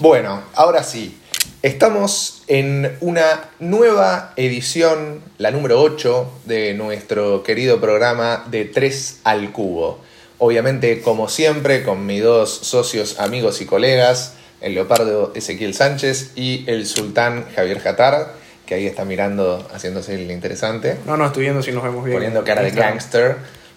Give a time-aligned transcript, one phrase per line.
[0.00, 1.16] Bueno, ahora sí.
[1.62, 9.52] Estamos en una nueva edición, la número 8, de nuestro querido programa de 3 al
[9.52, 10.00] Cubo.
[10.38, 14.32] Obviamente, como siempre, con mis dos socios, amigos y colegas,
[14.62, 18.32] el leopardo Ezequiel Sánchez y el sultán Javier Jatar,
[18.64, 22.16] que ahí está mirando, haciéndose el interesante, No, no, estoy viendo si nos vemos bien.
[22.16, 23.36] poniendo cara de gangster.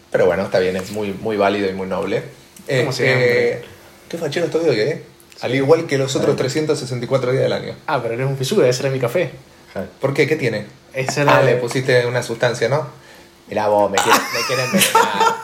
[0.09, 2.21] Pero bueno, está bien, es muy, muy válido y muy noble.
[2.65, 3.61] Como Este, siempre.
[4.07, 5.12] Qué fachero estoy hoy, ¿eh?
[5.43, 7.75] Al igual que los otros 364 días del año.
[7.87, 9.31] Ah, pero eres un fisura, ese era mi café.
[10.01, 10.27] ¿Por qué?
[10.27, 10.65] ¿Qué tiene?
[10.93, 12.87] Ese era Ah, le pusiste una sustancia, ¿no?
[13.47, 15.43] Mirá vos, me quiere, me quiere envenenar.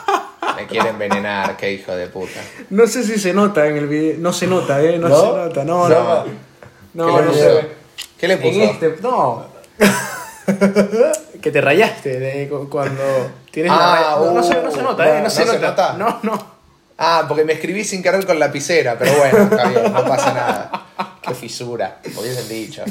[0.56, 2.38] Me quiere envenenar, qué hijo de puta.
[2.68, 4.16] No sé si se nota en el video.
[4.18, 4.98] No se nota, ¿eh?
[4.98, 5.20] No, ¿No?
[5.20, 5.64] se nota.
[5.64, 6.24] No, no.
[6.24, 6.24] No.
[6.92, 7.68] No, ¿Qué no, se ve.
[8.18, 8.60] ¿Qué le puso?
[8.60, 8.96] En este.
[9.00, 9.46] No.
[11.40, 13.02] que te rayaste de cu- cuando
[13.50, 14.16] tienes Ah, la raya.
[14.26, 15.18] No, no se, no se uh, nota, ¿eh?
[15.18, 15.68] No, no se, se nota.
[15.70, 15.92] nota.
[15.96, 16.59] No, no.
[17.02, 20.86] Ah, porque me escribí sin querer con lapicera, pero bueno, está bien, no pasa nada.
[21.22, 22.82] Qué fisura, me hubiesen dicho.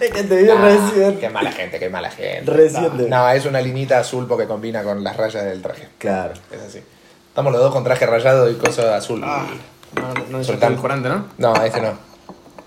[0.00, 1.18] Es que te vi recién.
[1.18, 2.50] Qué mala gente, qué mala gente.
[2.50, 3.08] Reciente.
[3.08, 5.88] No, es una linita azul porque combina con las rayas del traje.
[5.98, 6.34] Claro.
[6.50, 6.82] Es así.
[7.28, 9.22] Estamos los dos con traje rayado y cosa azul.
[9.24, 9.46] Ah,
[9.94, 11.26] no, no, no es el corante, ¿no?
[11.38, 11.92] No, este no.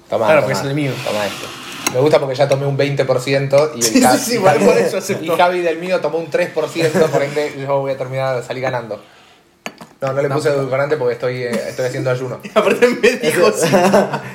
[0.09, 0.91] Toma, Claro, toma, porque es el mío.
[1.05, 1.45] Toma este.
[1.93, 4.77] Me gusta porque ya tomé un 20% y el Sí, Javi- sí, sí, igual por
[4.77, 5.27] eso y.
[5.27, 6.53] Javi del mío tomó un 3%,
[7.09, 9.01] por ende yo voy a terminar, salir ganando.
[10.01, 12.39] No, no le puse edulcorante porque estoy, eh, estoy haciendo ayuno.
[12.53, 13.67] Aparte me dijo sí.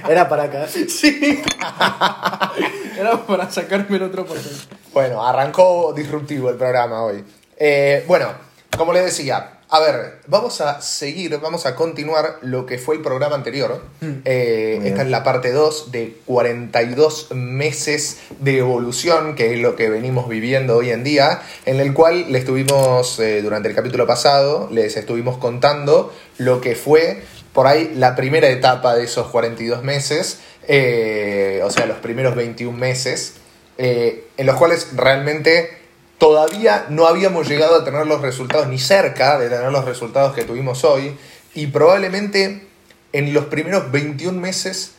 [0.09, 0.67] Era para acá.
[0.67, 1.43] sí.
[2.99, 4.67] Era para sacarme el otro porcentaje.
[4.93, 7.25] Bueno, arrancó disruptivo el programa hoy.
[7.57, 8.29] Eh, bueno,
[8.77, 13.03] como les decía, a ver, vamos a seguir, vamos a continuar lo que fue el
[13.03, 13.83] programa anterior.
[14.25, 19.77] Eh, Muy esta es la parte 2 de 42 meses de evolución, que es lo
[19.77, 24.09] que venimos viviendo hoy en día, en el cual les estuvimos, eh, durante el capítulo
[24.09, 29.85] pasado, les estuvimos contando lo que fue por ahí la primera etapa de esos 42
[29.85, 33.35] meses, eh, o sea, los primeros 21 meses,
[33.79, 35.80] eh, en los cuales realmente
[36.21, 40.45] todavía no habíamos llegado a tener los resultados, ni cerca de tener los resultados que
[40.45, 41.17] tuvimos hoy,
[41.55, 42.69] y probablemente
[43.13, 44.93] en los primeros 21 meses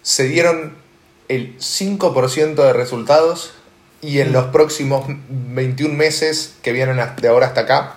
[0.00, 0.74] se dieron
[1.28, 3.52] el 5% de resultados
[4.00, 7.96] y en los próximos 21 meses que vienen de ahora hasta acá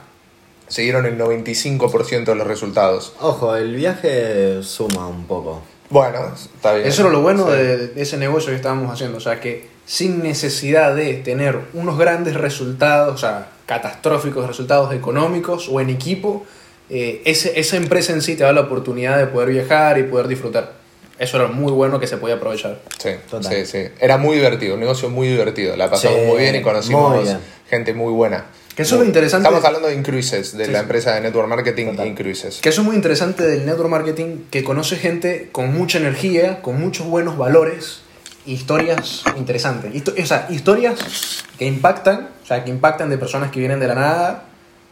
[0.68, 3.14] se dieron el 95% de los resultados.
[3.22, 5.62] Ojo, el viaje suma un poco.
[5.92, 6.88] Bueno, está bien.
[6.88, 7.52] Eso era lo bueno Sí.
[7.52, 9.18] de, de ese negocio que estábamos haciendo.
[9.20, 15.68] O sea, que sin necesidad de tener unos grandes resultados, o sea, catastróficos resultados económicos
[15.70, 16.46] o en equipo,
[16.90, 20.28] eh, ese- esa empresa en sí te da la oportunidad de poder viajar y poder
[20.28, 20.74] disfrutar.
[21.20, 22.80] Eso era muy bueno que se podía aprovechar.
[22.98, 23.54] Sí, Total.
[23.54, 23.86] sí, sí.
[24.00, 25.76] Era muy divertido, un negocio muy divertido.
[25.76, 27.38] La pasamos Sí, muy bien y conocimos muy bien.
[27.70, 28.46] gente muy buena.
[28.76, 29.48] Que eso es lo interesante.
[29.48, 30.84] Estamos hablando de Incruises, de Sí, la sí.
[30.84, 32.08] empresa de Network Marketing Total.
[32.08, 32.60] Incruises.
[32.62, 36.80] Que eso es muy interesante del network marketing, que conoce gente con mucha energía, con
[36.82, 38.02] muchos buenos valores,
[38.46, 39.94] historias interesantes.
[39.94, 43.88] Histo- o sea, historias que impactan, o sea, que impactan de personas que vienen de
[43.88, 44.44] la nada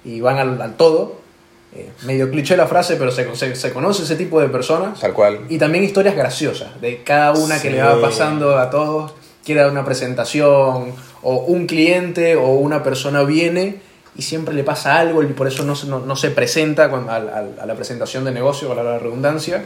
[0.06, 1.20] y van al, al todo.
[1.74, 5.00] Eh, medio cliché la frase, pero se, se, se conoce ese tipo de personas.
[5.00, 5.42] Tal cual.
[5.50, 7.76] Y también historias graciosas, de cada una que Sí.
[7.76, 9.14] le va pasando a todos,
[9.46, 13.78] quiere dar una presentación, o un cliente o una persona viene
[14.18, 17.12] y siempre le pasa algo y por eso no, se- no, no se presenta cuando-
[17.12, 19.64] al- al- a, la presentación de negocio, valga la redundancia.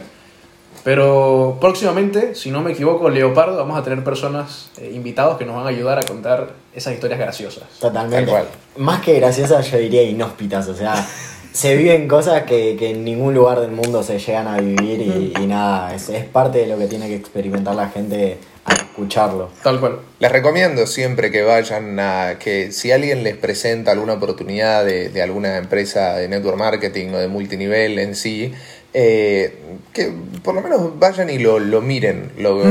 [0.86, 5.56] Pero próximamente, si no me equivoco, Leopardo, vamos a tener personas eh, invitados que nos
[5.56, 7.64] van a ayudar a contar esas historias graciosas.
[7.80, 8.32] Totalmente.
[8.76, 10.68] Más que graciosas, yo diría inhóspitas.
[10.68, 10.94] O sea,
[11.52, 15.32] se viven cosas que, que en ningún lugar del mundo se llegan a vivir y,
[15.36, 19.50] y nada, es, es parte de lo que tiene que experimentar la gente al escucharlo.
[19.64, 19.98] Tal cual.
[20.20, 25.20] Les recomiendo siempre que vayan a que si alguien les presenta alguna oportunidad de, de
[25.20, 28.52] alguna empresa de network marketing o de multinivel en sí,
[28.98, 29.52] eh,
[29.92, 30.10] que
[30.42, 32.62] por lo menos vayan y lo, lo miren, lo,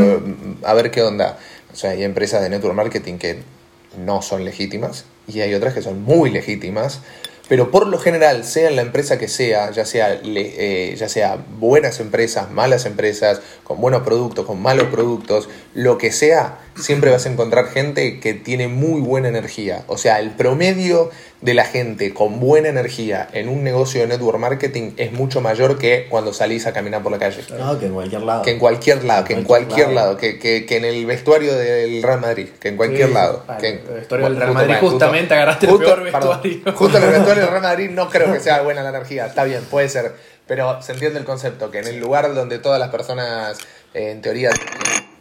[0.63, 1.37] a ver qué onda.
[1.71, 3.43] O sea, hay empresas de network marketing que
[4.03, 7.01] no son legítimas y hay otras que son muy legítimas.
[7.47, 11.37] Pero por lo general, sea en la empresa que sea, ya sea, eh, ya sea
[11.59, 17.25] buenas empresas, malas empresas, con buenos productos, con malos productos, lo que sea, siempre vas
[17.25, 19.83] a encontrar gente que tiene muy buena energía.
[19.87, 21.09] O sea, el promedio
[21.41, 25.77] de la gente con buena energía en un negocio de network marketing es mucho mayor
[25.77, 27.41] que cuando salís a caminar por la calle.
[27.57, 28.41] No, que en cualquier lado.
[28.43, 30.17] Que en cualquier lado, que en cualquier lado, lado.
[30.17, 33.43] que, que, que en el vestuario del Real Madrid, que en cualquier Sí, lado.
[33.47, 36.39] vale, que en- el vestuario del Real justo- Madrid, justamente agarraste el justo- peor perdón,
[36.41, 36.77] vestuario.
[36.77, 39.43] justo en el vestuario del Real Madrid no creo que sea buena la energía, está
[39.43, 40.13] bien, puede ser,
[40.47, 43.57] pero se entiende el concepto, que en el lugar donde todas las personas,
[43.93, 44.49] eh, en teoría,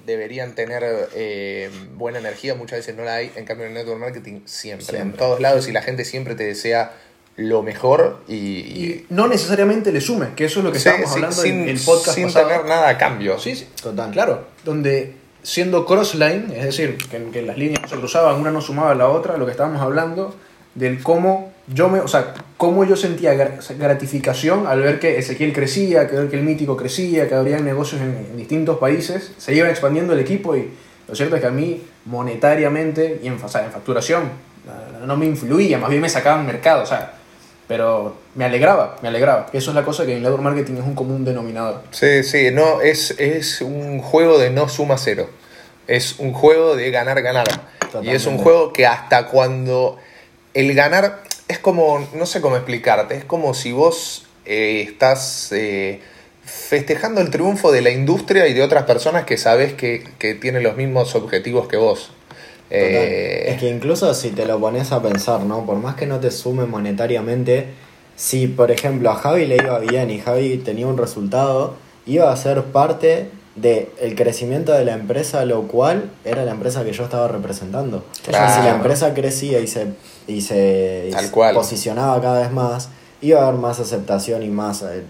[0.06, 0.82] deberían tener
[1.14, 4.98] eh, buena energía, muchas veces no la hay, en cambio en el network marketing siempre,
[4.98, 6.92] en todos lados y la gente siempre te desea
[7.36, 11.10] lo mejor y, Y no necesariamente le sume, que eso es lo que Sí, estábamos
[11.10, 12.48] sí, hablando sin, en el podcast sin pasado.
[12.48, 13.38] tener nada a cambio.
[13.40, 13.66] Sí, sí.
[13.82, 14.12] Total.
[14.12, 18.60] Claro, donde siendo crossline, es decir, que, que las líneas no se cruzaban, una no
[18.60, 20.34] sumaba a la otra, lo que estábamos hablando
[20.74, 25.52] del cómo yo me, o sea, cómo yo sentía gra- gratificación al ver que Ezequiel
[25.52, 29.68] crecía, que ver que el mítico crecía, que habría negocios en, distintos países, se iba
[29.68, 30.70] expandiendo el equipo y
[31.06, 34.30] lo cierto es que a mí monetariamente y en, fa- o sea, en facturación
[35.06, 37.12] no, me influía, más bien me sacaban mercado, o sea,
[37.68, 39.46] pero me alegraba, me alegraba.
[39.52, 41.82] Eso es la cosa que en network marketing es un común denominador.
[41.90, 45.28] Sí, sí, no, es, es un juego de no suma cero.
[45.86, 47.46] Es un juego de ganar, ganar.
[48.02, 49.98] Y es un juego que hasta cuando
[50.54, 56.00] el ganar es como, no sé cómo explicarte, es como si vos eh, estás eh,
[56.44, 60.62] festejando el triunfo de la industria y de otras personas que sabes que, que tienen
[60.62, 62.10] los mismos objetivos que vos.
[62.70, 65.64] Eh, Es que incluso si te lo pones a pensar, ¿no?
[65.66, 67.66] Por más que no te sume monetariamente,
[68.16, 71.76] si por ejemplo a Javi le iba bien y Javi tenía un resultado,
[72.06, 76.92] iba a ser parte del crecimiento de la empresa, lo cual era la empresa que
[76.92, 77.98] yo estaba representando.
[78.28, 78.76] O sea, si la Claro.
[78.76, 79.86] empresa crecía y se,
[80.26, 81.54] y se, Tal cual.
[81.54, 82.88] posicionaba cada vez más,
[83.20, 85.02] iba a haber más aceptación y más eh,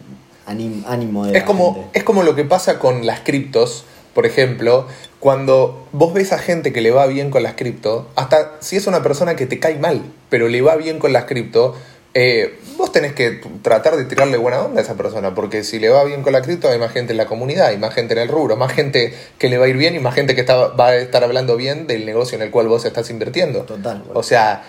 [0.46, 1.99] ánimo de Es la como, gente.
[1.99, 3.84] es como lo que pasa con las criptos,
[4.14, 4.87] por ejemplo,
[5.20, 8.87] cuando vos ves a gente que le va bien con las cripto, hasta si es
[8.87, 11.75] una persona que te cae mal, pero le va bien con las cripto,
[12.16, 15.88] eh, vos tenés que tratar de tirarle buena onda a esa persona, porque si le
[15.88, 18.20] va bien con la cripto hay más gente en la comunidad, hay más gente en
[18.20, 20.69] el rubro, más gente que le va a ir bien y más gente que está,
[20.69, 23.62] va a estar hablando bien del negocio en el cual vos estás invirtiendo.
[23.62, 24.05] Total.
[24.14, 24.62] O sea,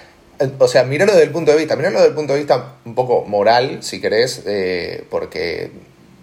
[0.59, 2.95] o sea, mirarlo desde el punto de vista, mirarlo desde el punto de vista un
[2.95, 5.71] poco moral, si querés, eh, porque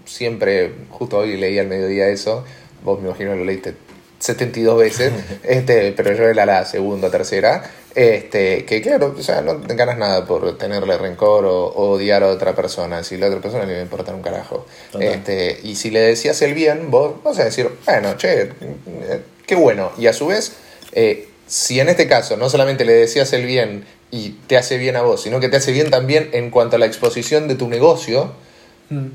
[0.04, 2.44] siempre, justo hoy leí al mediodía eso,
[2.84, 3.74] vos me imagino lo leíste
[4.18, 5.12] 72 veces,
[5.42, 7.62] este, pero yo era la segunda, tercera,
[7.94, 12.22] este, que claro, o sea, no te ganas nada por tenerle rencor o, o odiar
[12.22, 14.66] a otra persona, si la otra persona le va a importar un carajo.
[14.92, 15.08] Total.
[15.08, 19.56] Este, y si le decías el bien, vos vas a decir, bueno, che, eh, qué
[19.56, 19.90] bueno.
[19.98, 20.52] Y a su vez,
[20.92, 24.96] eh, si en este caso no solamente le decías el bien y te hace bien
[24.96, 27.68] a vos, sino que te hace bien también en cuanto a la exposición de tu
[27.68, 28.32] negocio,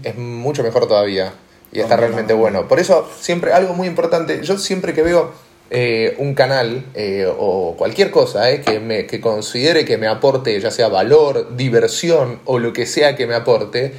[0.04, 1.34] es mucho mejor todavía.
[1.72, 2.68] Y está realmente bueno.
[2.68, 5.32] Por eso, siempre, algo muy importante, yo siempre que veo
[5.72, 10.60] eh, un canal eh, o cualquier cosa eh, que, me, que considere que me aporte,
[10.62, 13.94] ya sea valor, diversión o lo que sea que me aporte,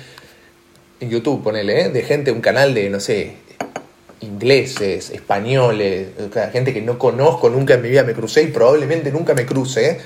[1.00, 1.88] en YouTube, ponele, ¿eh?
[1.88, 3.32] de gente, un canal de, no sé,
[4.20, 6.09] ingleses, españoles,
[6.53, 10.00] gente que no conozco, nunca en mi vida me crucé y probablemente nunca me cruce,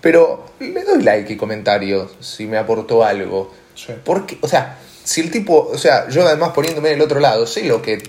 [0.00, 3.52] pero le doy like y comentario si me aportó algo.
[3.74, 3.92] Sí.
[4.04, 7.64] Porque, o sea, si el tipo, o sea, yo además poniéndome del otro lado, sé
[7.64, 8.02] lo que,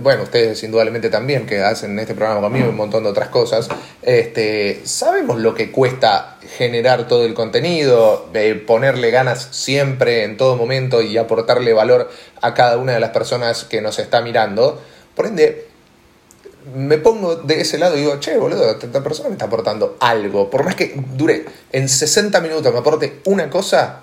[0.00, 3.68] bueno, ustedes indudablemente también que hacen este programa conmigo y un montón de otras cosas,
[4.02, 8.30] este, sabemos lo que cuesta generar todo el contenido,
[8.66, 12.10] ponerle ganas siempre, en todo momento y aportarle valor
[12.40, 14.80] a cada una de las personas que nos está mirando.
[15.14, 15.68] Por ende,
[16.74, 20.50] me pongo de ese lado y digo, che, boludo, esta persona me está aportando algo.
[20.50, 24.02] Por más que dure en 60 minutos, me aporte una cosa,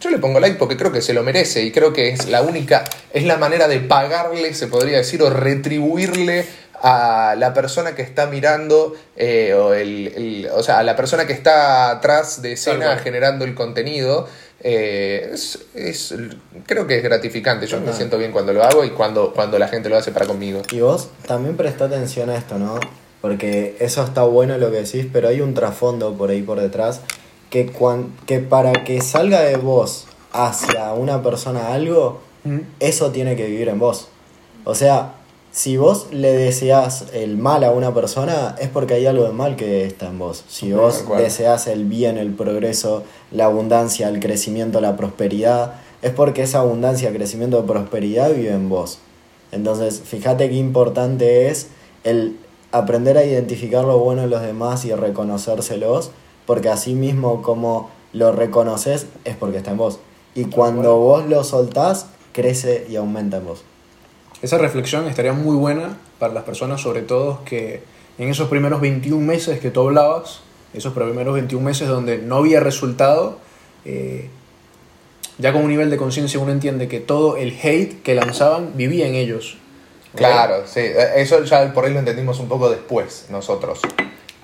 [0.00, 2.42] yo le pongo like porque creo que se lo merece y creo que es la
[2.42, 6.46] única, es la manera de pagarle, se podría decir, o retribuirle
[6.80, 11.26] a la persona que está mirando, eh, o, el, el- o sea, a la persona
[11.26, 14.28] que está atrás de escena generando el contenido.
[14.60, 16.14] eh, es, es-
[16.66, 17.66] creo que es gratificante.
[17.68, 20.26] Yo me siento bien cuando lo hago y cuando, cuando la gente lo hace para
[20.26, 20.62] conmigo.
[20.72, 22.78] Y vos también presta atención a esto, ¿no?
[23.20, 27.00] Porque eso está bueno lo que decís, pero hay un trasfondo por ahí por detrás
[27.50, 32.58] que, cuan- que para que salga de vos hacia una persona algo, Mm.
[32.80, 34.08] eso tiene que vivir en vos.
[34.64, 35.14] O sea,
[35.50, 39.56] si vos le deseas el mal a una persona, es porque hay algo de mal
[39.56, 40.44] que está en vos.
[40.48, 43.02] Si vos deseas el bien, el progreso,
[43.32, 48.98] la abundancia, el crecimiento, la prosperidad, es porque esa abundancia, crecimiento, prosperidad vive en vos.
[49.50, 51.68] Entonces, fíjate qué importante es
[52.04, 52.36] el
[52.70, 56.10] aprender a identificar lo bueno de los demás y reconocérselos,
[56.48, 60.00] porque así mismo como lo reconoces es porque está en vos.
[60.34, 63.64] Y cuando vos lo soltás, crece y aumenta en vos.
[64.40, 67.82] Esa reflexión estaría muy buena para las personas, sobre todo que
[68.16, 70.40] en esos primeros 21 meses que tú hablabas,
[70.72, 73.36] esos primeros 21 meses donde no había resultado,
[73.84, 74.30] eh,
[75.36, 79.06] ya con un nivel de conciencia uno entiende que todo el hate que lanzaban vivía
[79.06, 79.58] en ellos.
[80.14, 80.18] ¿ok?
[80.20, 80.80] Claro, sí.
[81.14, 83.82] Eso ya por ahí lo entendimos un poco después, nosotros.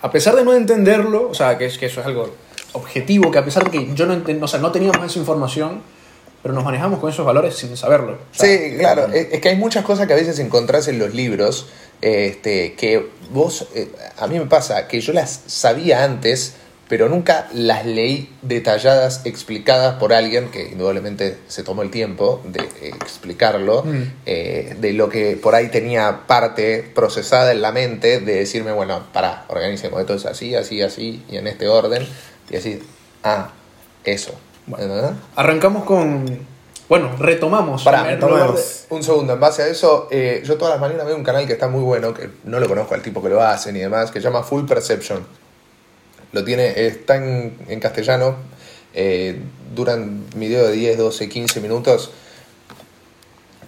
[0.04, 2.28] A pesar de no entenderlo, o sea, que, es, que eso es algo
[2.74, 5.80] objetivo, que a pesar de que yo no, o sea, no teníamos esa información,
[6.42, 8.12] pero nos manejamos con esos valores sin saberlo.
[8.12, 9.06] O sea, Sí, claro.
[9.06, 11.68] Es, es que hay muchas cosas que a veces encontrás en los libros
[12.02, 16.54] este, que vos, eh, a mí me pasa que yo las sabía antes,
[16.88, 22.60] pero nunca las leí detalladas, explicadas por alguien que indudablemente se tomó el tiempo de
[22.88, 24.02] explicarlo, Mm.
[24.26, 29.02] eh, de lo que por ahí tenía parte procesada en la mente, de decirme, bueno,
[29.12, 32.06] pará, organicemos, esto es así, así, así, y en este orden,
[32.50, 32.82] y así,
[33.22, 33.50] ah,
[34.04, 34.32] eso.
[34.68, 35.10] ¿Entendés?
[35.36, 36.54] Arrancamos con.
[36.88, 37.82] Bueno, retomamos.
[37.82, 38.16] Pará, de-
[38.90, 41.54] Un segundo, en base a eso, eh, yo todas las mañanas veo un canal que
[41.54, 44.20] está muy bueno, que no lo conozco al tipo que lo hace ni demás, que
[44.20, 45.26] se llama Full Perception.
[46.34, 48.36] Lo tiene, está en, en castellano,
[48.92, 49.38] eh,
[49.74, 52.10] duran video de 10, 12, 15 minutos,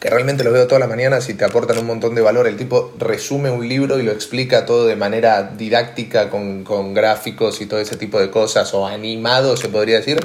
[0.01, 2.49] que realmente los veo todas las mañanas y te aportan un montón de valor.
[2.49, 7.61] El tipo resume un libro y lo explica todo de manera didáctica, con, con gráficos
[7.61, 10.19] y todo ese tipo de cosas, o animado se podría decir.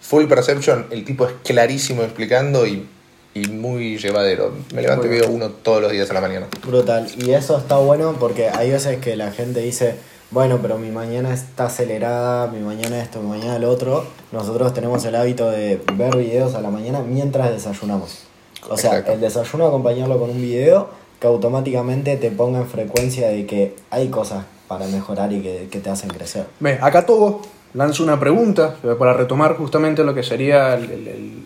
[0.00, 2.86] Full Perception, el tipo es clarísimo explicando y,
[3.34, 4.54] y muy llevadero.
[4.74, 6.46] Me levanto y veo uno todos los días a la mañana.
[6.66, 7.10] Brutal.
[7.18, 9.96] Y eso está bueno porque hay veces que la gente dice,
[10.34, 14.04] bueno, pero mi mañana está acelerada, mi mañana esto, mi mañana lo otro.
[14.32, 18.24] Nosotros tenemos el hábito de ver videos a la mañana mientras desayunamos.
[18.68, 19.12] O sea, Exacto.
[19.12, 20.88] el desayuno acompañarlo con un video
[21.20, 25.78] que automáticamente te ponga en frecuencia de que hay cosas para mejorar y que, que
[25.78, 26.46] te hacen crecer.
[26.60, 27.40] Ve, acá Togo
[27.72, 31.44] lanza una pregunta para retomar justamente lo que sería el, el- el- el-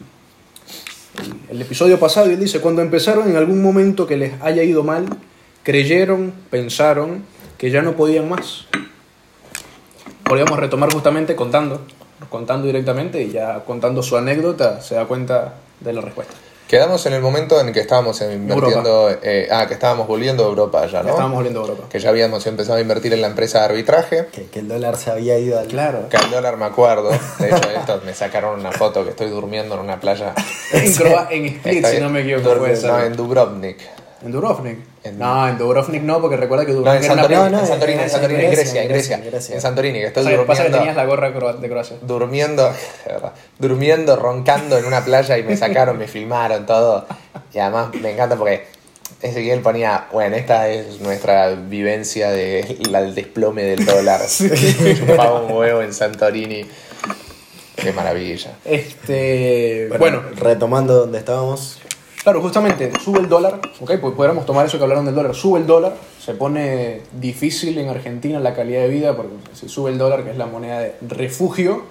[1.50, 2.30] el episodio pasado.
[2.30, 5.07] Y él dice: Cuando empezaron en algún momento que les haya ido mal,
[5.62, 7.25] creyeron, pensaron
[7.59, 8.65] que ya no podían más.
[10.25, 11.81] Podríamos retomar justamente contando,
[12.31, 16.35] contando directamente y ya contando su anécdota se da cuenta de la respuesta.
[16.69, 20.85] Quedamos en el momento en que estábamos invirtiendo, eh, ah, que estábamos volviendo a Europa
[20.87, 21.09] ya, ¿no?
[21.09, 21.85] Estábamos volviendo a Europa.
[21.88, 24.27] Que ya habíamos empezado a invertir en la empresa de arbitraje.
[24.31, 25.67] Que, que el dólar se había ido al...
[25.69, 26.11] Claro.
[26.11, 27.09] Que al dólar me acuerdo.
[27.38, 30.35] De hecho, esto me sacaron una foto que estoy durmiendo en una playa.
[30.71, 32.91] En, Croa- en Split, Estoy- si no me equivoco, dur- puede ser.
[32.91, 33.79] No, en Dubrovnik.
[34.22, 34.78] ¿En Dubrovnik?
[35.04, 37.50] En- No, en Dubrovnik no, porque recuerda que No, Dubrovnik en era una Santorini, no,
[37.50, 39.16] no, en Santorini, en Santorini, en Grecia, Grecia, en Grecia.
[39.16, 39.54] En Grecia.
[39.54, 40.78] En Santorini, que estoy O sea, pasa que durmiendo.
[40.78, 41.96] tenías la gorra de Croacia.
[42.02, 42.75] durmiendo, de
[43.58, 47.06] durmiendo, roncando en una playa y me sacaron, me filmaron todo.
[47.54, 48.66] Y además me encanta porque
[49.22, 54.20] Ezequiel ponía, bueno, esta es nuestra vivencia del desplome del dólar.
[54.26, 56.66] Chupaba un huevo en Santorini.
[57.76, 58.50] Qué maravilla.
[58.64, 61.78] Este, bueno, Retomando donde estábamos,
[62.22, 65.58] claro, justamente sube el dólar, ok, pues podríamos tomar eso que hablaron del dólar, sube
[65.60, 69.98] el dólar, se pone difícil en Argentina la calidad de vida, porque si sube el
[69.98, 71.82] dólar, que es la moneda de refugio,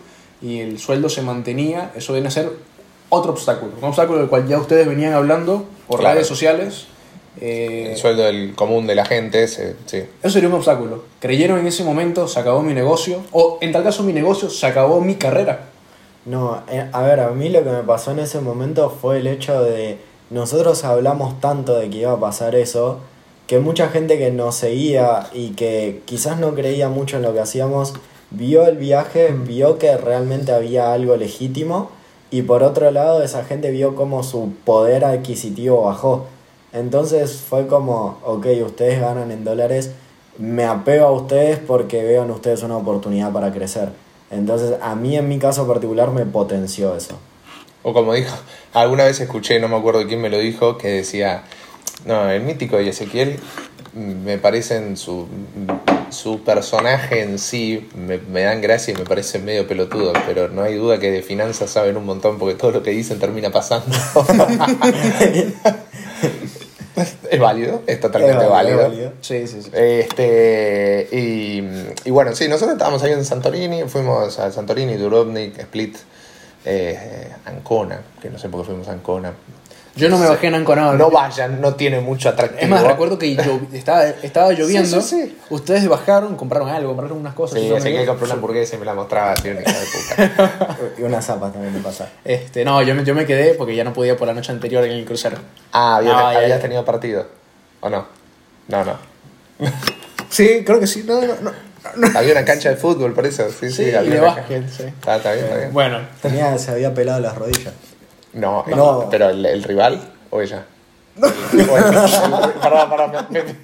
[0.41, 2.51] y el sueldo se mantenía, eso viene a ser
[3.09, 6.15] otro obstáculo, un obstáculo del cual ya ustedes venían hablando por Claro.
[6.15, 6.87] redes sociales.
[7.39, 9.97] eh, El sueldo del común de la gente, se- sí.
[10.23, 11.03] Eso sería un obstáculo.
[11.19, 14.65] Creyeron en ese momento, se acabó mi negocio, o en tal caso mi negocio, se
[14.65, 15.65] acabó mi carrera.
[16.25, 19.27] No, eh, a ver, a mí lo que me pasó en ese momento fue el
[19.27, 22.99] hecho de nosotros hablamos tanto de que iba a pasar eso,
[23.47, 27.39] que mucha gente que nos seguía y que quizás no creía mucho en lo que
[27.39, 27.93] hacíamos,
[28.29, 31.89] vio el viaje, vio que realmente había algo legítimo
[32.29, 36.25] y por otro lado esa gente vio como su poder adquisitivo bajó.
[36.73, 39.91] Entonces fue como, ok, ustedes ganan en dólares,
[40.37, 43.89] me apego a ustedes porque veo en ustedes una oportunidad para crecer.
[44.29, 47.15] Entonces a mí en mi caso particular me potenció eso.
[47.87, 48.35] O como dijo,
[48.73, 51.43] alguna vez escuché, no me acuerdo quién me lo dijo, que decía,
[52.05, 53.39] no, el mítico y Ezequiel
[53.93, 55.25] mm, me parecen su,
[56.09, 60.63] su personaje en sí, me, me dan gracia y me parecen medio pelotudo, pero no
[60.63, 63.95] hay duda que de finanzas saben un montón porque todo lo que dicen termina pasando.
[67.31, 68.81] es válido, es totalmente Es válido.
[68.81, 69.13] válido.
[69.21, 69.69] Sí, sí, sí.
[69.73, 71.63] Este, y,
[72.03, 75.95] y bueno, sí, nosotros estábamos ahí en Santorini, fuimos a Santorini, Dubrovnik, Split,
[76.65, 79.33] eh, Ancona, que no sé por qué fuimos a Ancona.
[79.95, 80.93] Yo no me bajé en Ancona.
[80.93, 82.61] No vayan, no tiene mucho atractivo.
[82.61, 83.35] Es más, recuerdo que
[83.73, 85.01] estaba, estaba lloviendo.
[85.01, 85.37] Sí, sí, sí.
[85.49, 87.59] Ustedes bajaron, compraron algo, compraron unas cosas.
[87.59, 88.11] Sí, yo Ezequiel acuerdo.
[88.11, 90.77] compró una hamburguesa y me la mostraba así, una hija de puta.
[90.99, 92.09] Y unas zapas también me pasa.
[92.23, 94.83] Este, no, yo me, yo me quedé porque ya no podía por la noche anterior
[94.83, 95.37] en el crucero.
[95.71, 96.59] Ah, había- No, ya, habías ya.
[96.59, 97.25] tenido partido.
[97.79, 98.05] ¿O no?
[98.67, 98.93] No, no.
[100.29, 101.03] Sí, creo que sí.
[101.07, 101.51] No, no, no.
[102.15, 103.49] Había una cancha de fútbol, por eso.
[103.49, 104.83] Sí, sí, Sí, y había de una básquet, sí.
[104.83, 105.73] Está, está bien, está bien.
[105.73, 107.73] Bueno, Tenía, se había pelado las rodillas.
[108.33, 108.75] No, No.
[108.75, 109.07] no.
[109.09, 110.65] pero el, el rival o ella.
[111.17, 113.27] El- perdón, perdón.
[113.29, 113.55] me- me-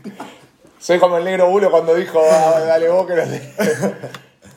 [0.79, 3.41] soy como el negro bulo cuando dijo, "Ah, dale vos que no sé.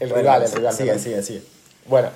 [0.01, 0.73] El rival, el rival.
[0.75, 1.03] Sigue, perdón.
[1.03, 1.43] sigue, sigue.
[1.87, 2.09] Bueno,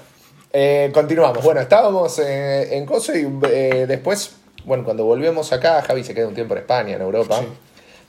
[0.52, 1.42] eh, continuamos.
[1.42, 4.32] Bueno, estábamos eh, en Coso y eh, después,
[4.66, 7.40] bueno, cuando volvemos acá, Javi se queda un tiempo en España, en Europa.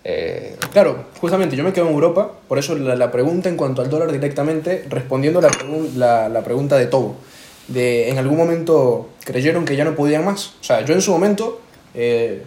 [0.04, 3.90] Eh, claro, justamente yo me quedo en Europa, por eso la, pregunta en cuanto al
[3.90, 7.16] dólar directamente, respondiendo pregun- la, la pregunta de Togo.
[7.68, 10.56] De, en algún momento creyeron que ya no podían más.
[10.60, 11.62] O sea, yo en su momento,
[11.94, 12.42] eh,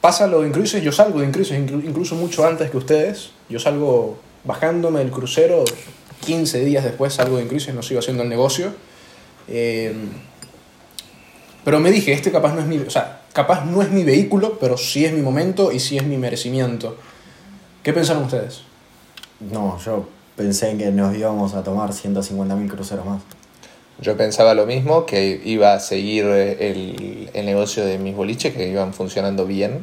[0.00, 3.30] pasa lo de Incruises, yo salgo de Incruises inclu- incluso mucho antes que ustedes.
[3.48, 5.64] Yo salgo bajándome del crucero
[6.24, 8.72] 15 días después salgo de Incruises, no sigo haciendo el negocio.
[9.48, 9.94] Eh,
[11.64, 14.58] pero me dije, este capaz no es mi, o sea, capaz no es mi vehículo,
[14.58, 16.96] pero sí es mi momento y sí es mi merecimiento.
[17.82, 18.62] ¿Qué pensaron ustedes?
[19.40, 23.20] No, yo pensé que nos íbamos a tomar 150.000 cruceros más.
[24.00, 28.68] Yo pensaba lo mismo, que iba a seguir el, el negocio de mis boliches, que
[28.68, 29.82] iban funcionando bien,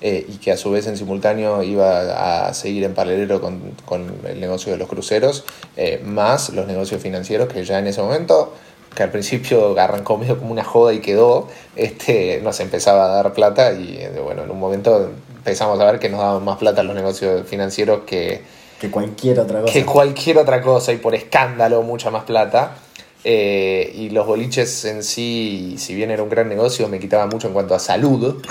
[0.00, 4.12] eh, y que a su vez en simultáneo iba a seguir en paralelo con, con
[4.26, 5.44] el negocio de los cruceros,
[5.76, 8.52] eh, más los negocios financieros, que ya en ese momento,
[8.94, 13.32] que al principio arrancó medio como una joda y quedó, este, nos empezaba a dar
[13.32, 16.82] plata y eh, bueno, en un momento empezamos a ver que nos daban más plata
[16.82, 18.42] los negocios financieros que,
[18.80, 19.72] Que cualquier otra cosa.
[19.72, 22.76] que cualquier otra cosa y por escándalo mucha más plata.
[23.24, 27.46] Eh, y los boliches en sí, si bien era un gran negocio, me quitaba mucho
[27.46, 28.42] en cuanto a salud.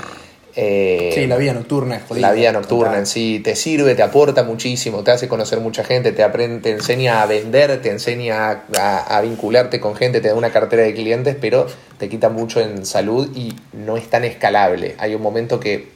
[0.56, 2.28] Eh, Sí, la vida nocturna es jodida.
[2.28, 6.12] la vida nocturna en sí te sirve, te aporta muchísimo, te hace conocer mucha gente,
[6.12, 10.36] te, aprende, te enseña a vender, te enseña a, a vincularte con gente, te da
[10.36, 11.68] una cartera de clientes, pero
[11.98, 14.96] te quita mucho en salud y no es tan escalable.
[14.98, 15.88] Hay un momento que,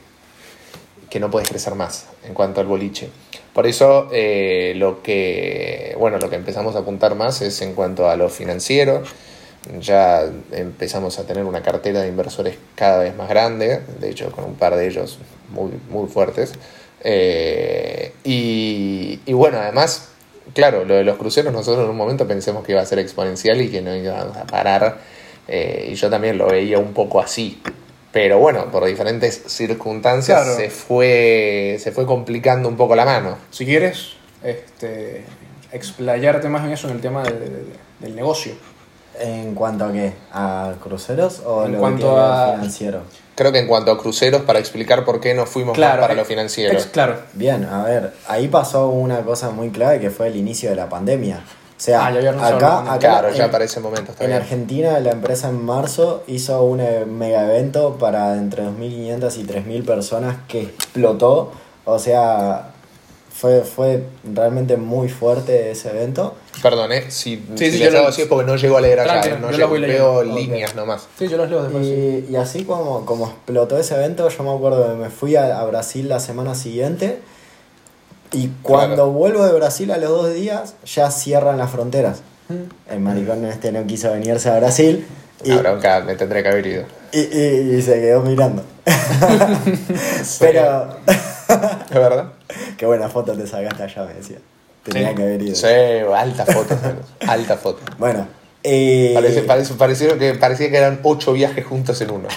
[1.10, 3.08] que no puedes crecer más en cuanto al boliche.
[3.52, 8.08] Por eso eh, lo que bueno lo que empezamos a apuntar más es en cuanto
[8.08, 9.02] a lo financiero.
[9.80, 14.44] Ya empezamos a tener una cartera de inversores cada vez más grande, de hecho con
[14.44, 15.18] un par de ellos
[15.50, 16.52] muy, muy fuertes.
[17.02, 20.08] Eh, y, y bueno, además,
[20.54, 23.60] claro, lo de los cruceros nosotros en un momento pensamos que iba a ser exponencial
[23.60, 24.98] y que no iba a parar.
[25.48, 27.62] eh, y yo también lo veía un poco así.
[28.12, 30.56] Pero bueno, por diferentes circunstancias Claro.
[30.56, 33.36] se, fue, se fue complicando un poco la mano.
[33.50, 35.22] Si quieres, este,
[35.72, 37.64] explayarte más en eso, en el tema de- de-
[38.00, 38.54] del negocio.
[39.20, 40.12] ¿En cuanto a qué?
[40.32, 43.00] ¿A cruceros o En lo cuanto que a- financiero?
[43.34, 46.16] Creo que en cuanto a cruceros, para explicar por qué nos fuimos más para eh,
[46.16, 46.78] lo financiero.
[46.90, 47.18] claro.
[47.34, 50.88] Bien, a ver, ahí pasó una cosa muy clave que fue el inicio de la
[50.88, 51.36] pandemia.
[51.76, 54.40] O sea, Ah, ya acá, acá Claro, ya en- para ese momento está En bien.
[54.40, 59.84] Argentina, la empresa en marzo hizo un eh, mega evento para entre 2.500 y 3.000
[59.84, 61.52] personas que explotó.
[61.84, 62.70] O sea,
[63.34, 66.34] fue, fue realmente muy fuerte ese evento.
[66.62, 67.04] Perdón, ¿eh?
[67.10, 69.00] Si, Sí, si sí, les yo hago lo- así es porque no llego a leer
[69.00, 69.20] acá.
[69.20, 69.38] Tranquilo, ¿eh?
[69.40, 70.40] No yo llego, voy veo leyendo.
[70.40, 71.06] líneas nomás.
[71.18, 71.86] Sí, yo los leo después.
[71.86, 72.26] sí.
[72.28, 75.58] Y, y así como, como explotó ese evento, yo me acuerdo que me fui a,
[75.60, 77.20] a Brasil la semana siguiente.
[78.32, 79.10] Y cuando Claro.
[79.12, 82.22] vuelvo de Brasil a los dos días, ya cierran las fronteras.
[82.48, 82.92] Mm.
[82.92, 85.06] El maricón este no quiso venirse a Brasil.
[85.44, 86.84] Y, La bronca me tendré que haber ido.
[87.12, 88.62] y, y- y se quedó mirando.
[90.40, 92.32] Pero, ¿Es verdad?
[92.76, 94.38] qué buena foto te sacaste allá, me decía.
[94.92, 95.14] Tenía Sí.
[95.14, 95.54] que haber ido.
[95.56, 95.66] Sí,
[96.14, 96.76] alta foto.
[97.26, 97.80] alta foto.
[97.98, 98.26] Bueno,
[98.62, 102.28] eh, Parece, parece, parecieron que, parecía que eran ocho viajes juntos en uno.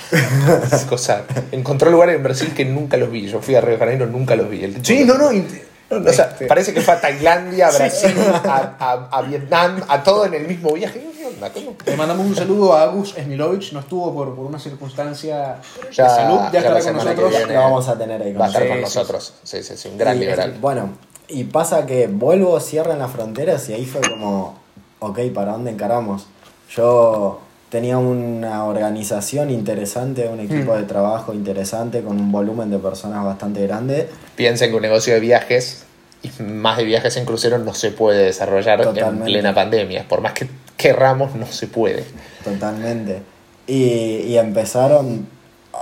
[0.71, 1.23] Es cosa.
[1.51, 3.27] Encontró lugares en Brasil que nunca los vi.
[3.27, 4.63] Yo fui a Río de Janeiro, nunca los vi.
[4.63, 5.31] El Sí, los- no, no.
[5.31, 9.81] int- O sea, este, parece que fue a Tailandia, a Brasil, a, a- a Vietnam,
[9.87, 11.03] a todo en el mismo viaje.
[11.17, 11.49] ¿Qué onda?
[11.51, 11.75] ¿Cómo?
[11.83, 15.55] Le mandamos un saludo a Agus Smilovich, no estuvo por, por una circunstancia
[15.91, 17.33] Ya- de salud, ya, ya estará con nosotros.
[17.47, 19.33] lo vamos a tener ahí con Va a estar Sí, con sí, nosotros.
[19.43, 20.49] Sí, sí, sí, un gran liberal.
[20.49, 20.89] este, bueno,
[21.29, 24.57] y pasa que vuelvo, cierran las fronteras y ahí fue como,
[24.99, 26.27] ok, ¿para dónde encaramos?
[26.75, 27.39] Yo
[27.69, 30.77] tenía una organización interesante, un equipo Mm.
[30.77, 34.09] de trabajo interesante, con un volumen de personas bastante grande.
[34.35, 35.83] Piensen que un negocio de viajes
[36.23, 40.05] y más de viajes en cruceros no se puede desarrollar en plena pandemia.
[40.07, 42.03] Por más que querramos, no se puede.
[42.43, 43.21] Totalmente.
[43.67, 43.83] Y,
[44.27, 45.27] y empezaron,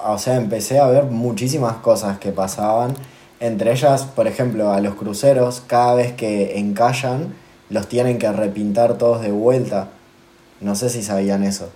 [0.06, 2.94] o sea, empecé a ver muchísimas cosas que pasaban.
[3.40, 7.34] Entre ellas, por ejemplo, a los cruceros, cada vez que encallan,
[7.70, 9.90] los tienen que repintar todos de vuelta.
[10.62, 11.70] No sé si sabían eso.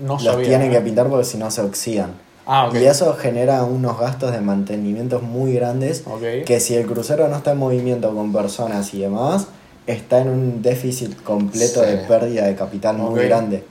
[0.00, 0.46] No los sabía.
[0.48, 2.12] tienen que pintar porque si no se oxidan.
[2.46, 2.70] Ah.
[2.72, 6.44] Y eso genera unos gastos de mantenimiento muy grandes Ok.
[6.46, 9.48] que si el crucero no está en movimiento con personas y demás,
[9.86, 11.90] está en un déficit completo Sí.
[11.90, 13.64] de pérdida de capital muy grande.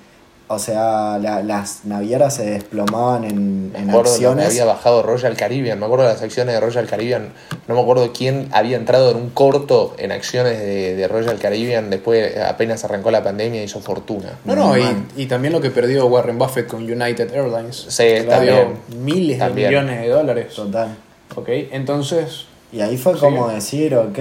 [0.49, 4.45] O sea, la- las navieras se desplomaban en, Me en acuerdo que acciones.
[4.47, 5.77] había bajado Royal Caribbean.
[5.77, 7.33] Me acuerdo de las acciones de Royal Caribbean.
[7.67, 11.89] No me acuerdo quién había entrado en un corto en acciones de, de Royal Caribbean.
[11.89, 14.39] Después, apenas arrancó la pandemia, hizo fortuna.
[14.45, 14.83] No, no, y,
[15.17, 17.85] y también lo que perdió Warren Buffett con United Airlines.
[17.89, 18.77] Sí, Perdió también.
[19.03, 19.69] miles También.
[19.69, 20.53] de millones de dólares.
[20.55, 20.95] Total.
[21.35, 23.19] Ok, entonces, Y ahí fue Sí.
[23.21, 24.19] como decir, ok,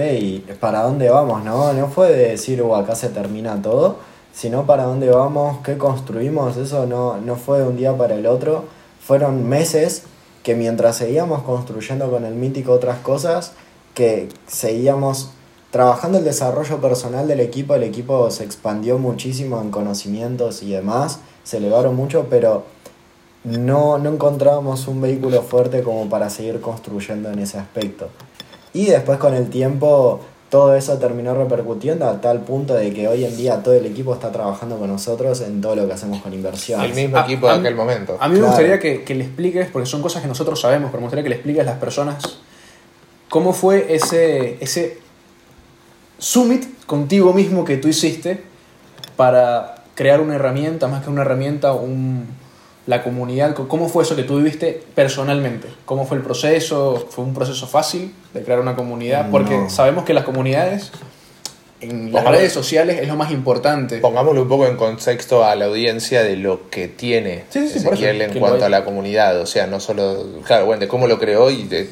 [0.61, 1.43] ¿para dónde vamos?
[1.43, 3.97] No, no fue de decir, "Uh, acá se termina todo,
[4.37, 6.57] sino para dónde vamos, qué construimos.
[6.57, 8.65] Eso no, no fue de un día para el otro.
[8.99, 10.03] Fueron meses
[10.43, 13.53] que mientras seguíamos construyendo con el mítico otras cosas,
[13.95, 15.31] que seguíamos
[15.71, 21.19] trabajando el desarrollo personal del equipo, el equipo se expandió muchísimo en conocimientos y demás,
[21.43, 22.65] se elevaron mucho, pero
[23.43, 28.09] no, no encontrábamos un vehículo fuerte como para seguir construyendo en ese aspecto.
[28.71, 33.25] Y después con el tiempo todo eso terminó repercutiendo a tal punto de que hoy
[33.25, 36.33] en día todo el equipo está trabajando con nosotros en todo lo que hacemos con
[36.33, 36.89] inversiones.
[36.89, 38.17] El mismo A- equipo de mí- aquel momento.
[38.19, 41.01] A mí me gustaría que, que le expliques, porque son cosas que nosotros sabemos, pero
[41.01, 42.17] me gustaría que le expliques a las personas
[43.29, 44.99] cómo fue ese, ese
[46.17, 48.41] summit contigo mismo que tú hiciste
[49.15, 52.25] para crear una herramienta, más que una herramienta, un,
[52.87, 53.53] la comunidad.
[53.53, 55.67] ¿Cómo fue eso que tú viviste personalmente?
[55.85, 57.07] ¿Cómo fue el proceso?
[57.09, 59.29] ¿Fue un proceso fácil de crear una comunidad?
[59.29, 59.69] Porque No.
[59.69, 60.91] sabemos que las comunidades
[61.79, 63.97] en las Pongamos- redes sociales es lo más importante.
[63.99, 68.21] Pongámoslo un poco en contexto a la audiencia de lo que tiene Sí, sí, Ezequiel
[68.21, 69.39] en cuanto a la comunidad.
[69.41, 71.89] O sea, no solo, claro, bueno, de cómo lo creó y de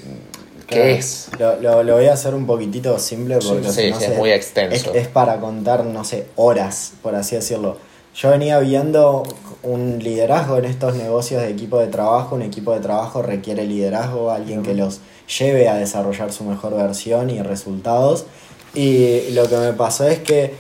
[0.66, 0.90] qué Claro.
[0.90, 1.28] es.
[1.38, 4.12] Lo, lo- lo voy a hacer un poquitito simple porque Sí, si no sí, es
[4.12, 4.92] sé, muy extenso.
[4.94, 7.78] Es, es para contar, no sé, horas, por así decirlo.
[8.16, 9.24] Yo venía viendo
[9.62, 12.36] un liderazgo en estos negocios de equipo de trabajo.
[12.36, 15.02] Un equipo de trabajo requiere liderazgo, alguien que los
[15.38, 18.26] lleve a desarrollar su mejor versión y resultados.
[18.74, 20.54] Y lo que me pasó es que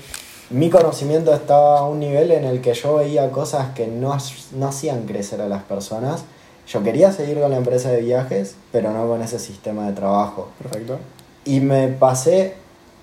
[0.50, 4.18] mi conocimiento estaba a un nivel en el que yo veía cosas que no,
[4.52, 6.26] no hacían crecer a las personas.
[6.68, 10.50] Yo quería seguir con la empresa de viajes, pero no con ese sistema de trabajo.
[10.62, 11.00] Perfecto.
[11.46, 12.56] Y me pasé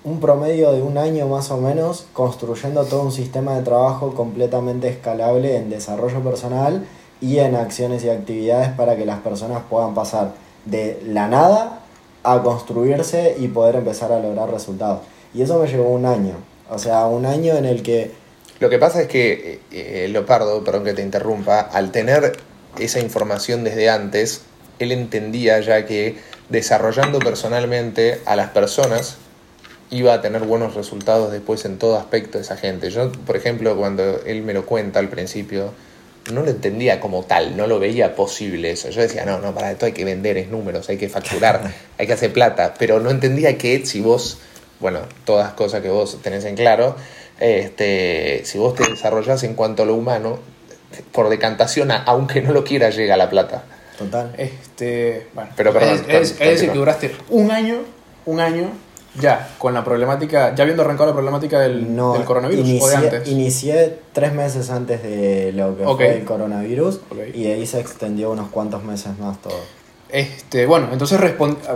[0.03, 4.89] un promedio de un año más o menos construyendo todo un sistema de trabajo completamente
[4.89, 6.85] escalable en desarrollo personal
[7.21, 10.33] y en acciones y actividades para que las personas puedan pasar
[10.65, 11.79] de la nada
[12.23, 15.01] a construirse y poder empezar a lograr resultados.
[15.33, 16.35] Y eso me llevó un año.
[16.69, 18.11] O sea, un año en el que
[18.59, 22.37] Lo que pasa es que eh, eh, Leopardo, perdón que te interrumpa, al tener
[22.77, 24.41] esa información desde antes,
[24.79, 26.17] él entendía ya que
[26.49, 29.17] desarrollando personalmente a las personas
[29.91, 32.89] iba a tener buenos resultados después en todo aspecto de esa gente.
[32.89, 35.71] Yo, por ejemplo, cuando él me lo cuenta al principio,
[36.31, 38.89] no lo entendía como tal, no lo veía posible eso.
[38.89, 41.61] Yo decía, no, no, para esto hay que vender, es números, hay que facturar,
[41.97, 44.39] hay que hacer plata, pero no entendía que si vos,
[44.79, 46.95] bueno, todas cosas que vos tenés en claro,
[47.39, 50.39] este, si vos te desarrollás en cuanto a lo humano,
[51.11, 53.63] por decantación, aunque no lo quieras, llega la plata.
[53.97, 54.33] total.
[54.37, 57.79] Este, bueno, Pero, perdón, es, es- es decir, que duraste un año,
[58.25, 58.71] un año
[59.19, 62.71] ya con la problemática, ya habiendo arrancado la problemática del, No, del coronavirus o de
[62.71, 63.27] inicié, antes.
[63.27, 67.01] inicié tres meses antes de lo que fue el coronavirus
[67.33, 69.59] y de ahí se extendió unos cuantos meses más todo.
[70.09, 71.75] Este, bueno, entonces ah,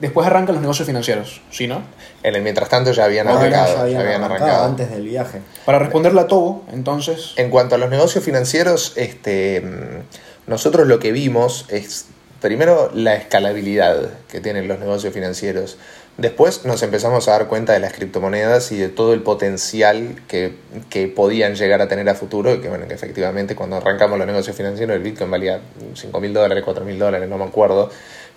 [0.00, 1.82] después arrancan los negocios financieros, ¿sí, no?
[2.22, 4.68] En el mientras tanto ya habían arrancado, ya habían ya habían arrancado arrancado.
[4.70, 5.40] antes del viaje.
[5.64, 10.98] Para responderle a todo, entonces, En cuanto a los negocios financieros, este, mm, nosotros lo
[10.98, 12.06] que vimos es,
[12.40, 15.76] primero, la escalabilidad que tienen los negocios financieros.
[16.18, 20.52] Después nos empezamos a dar cuenta de las criptomonedas y de todo el potencial que,
[20.90, 22.52] que podían llegar a tener a futuro.
[22.52, 25.60] Y que, bueno, que efectivamente cuando arrancamos los negocios financieros, el Bitcoin valía
[25.94, 27.88] 5 mil dólares, 4 mil dólares, no me acuerdo.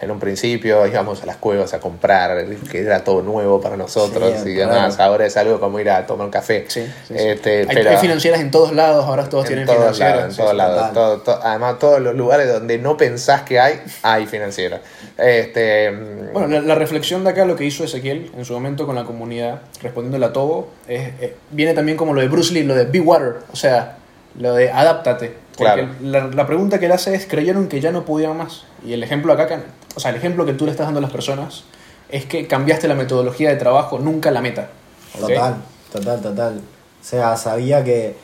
[0.02, 4.34] En un principio íbamos a las cuevas a comprar, que era todo nuevo para nosotros
[4.44, 4.96] Sí, y demás.
[4.96, 5.12] claro.
[5.12, 6.66] Ahora es algo como ir a tomar un café.
[6.68, 7.14] sí, sí, sí.
[7.18, 10.32] Este, hay, pero- hay financieras en todos lados, ahora todos en tienen financieras.
[10.32, 10.78] en todos lados.
[10.78, 10.94] total.
[10.94, 14.82] Todo- todo- además, todos los lugares donde no pensás que hay, hay financiera.
[15.18, 18.86] Este, mm, Bueno, la, la reflexión de acá, lo que hizo Ezequiel en su momento
[18.88, 22.64] con la comunidad, respondiéndole a todo, es, eh, viene también como lo de Bruce Lee,
[22.64, 23.98] lo de Be Water, o sea,
[24.40, 25.34] lo de adáptate.
[25.58, 25.90] Porque Claro.
[26.02, 28.64] la, la pregunta que él hace es, creyeron que ya no podían más.
[28.84, 29.48] Y el ejemplo acá,
[29.96, 31.64] o sea, el ejemplo que tú le estás dando a las personas
[32.10, 34.70] es que cambiaste la metodología de trabajo, nunca la meta.
[35.16, 35.22] ¿ok?
[35.30, 35.56] Total,
[35.94, 36.62] total, total.
[37.02, 38.16] O sea, sabía que,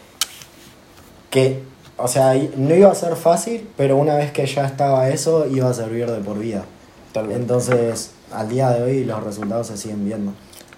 [1.29, 1.63] que,
[1.97, 5.69] o sea, no iba a ser fácil, pero una vez que ya estaba eso, iba
[5.69, 6.65] a servir de por vida.
[7.13, 7.31] Tal.
[7.31, 10.33] Entonces, al día de hoy los resultados se siguen viendo.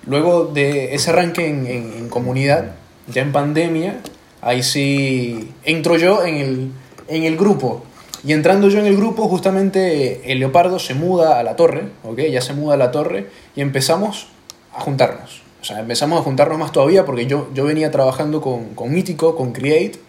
[0.06, 2.72] Luego de ese arranque en, en- en comunidad,
[3.08, 4.00] ya en pandemia,
[4.42, 6.72] ahí sí entro yo en el,
[7.08, 7.84] en el grupo.
[8.24, 12.20] Y entrando yo en el grupo, justamente el leopardo se muda a la torre, ¿ok?
[12.32, 14.28] Ya se muda a la torre y empezamos
[14.74, 15.42] a juntarnos.
[15.62, 19.36] O sea, empezamos a juntarnos más todavía porque yo, yo venía trabajando con, con Mítico,
[19.36, 20.00] con Create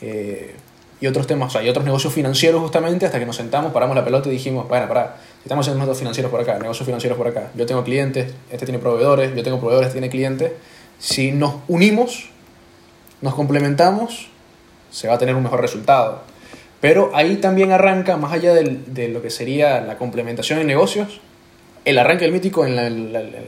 [0.00, 0.54] eh,
[1.00, 3.96] y otros temas, o sea, y otros negocios financieros justamente, hasta que nos sentamos, paramos
[3.96, 7.28] la pelota y dijimos, bueno, pará, estamos haciendo negocios financieros por acá, negocios financieros por
[7.28, 7.50] acá.
[7.54, 10.52] Yo tengo clientes, este tiene proveedores, yo tengo proveedores, este tiene clientes.
[10.98, 12.28] Si nos unimos,
[13.22, 14.28] nos complementamos,
[14.90, 16.22] se va a tener un mejor resultado.
[16.80, 21.20] Pero ahí también arranca, más allá del- de lo que sería la complementación en negocios,
[21.84, 23.40] el arranque del mítico en la, en la- en la-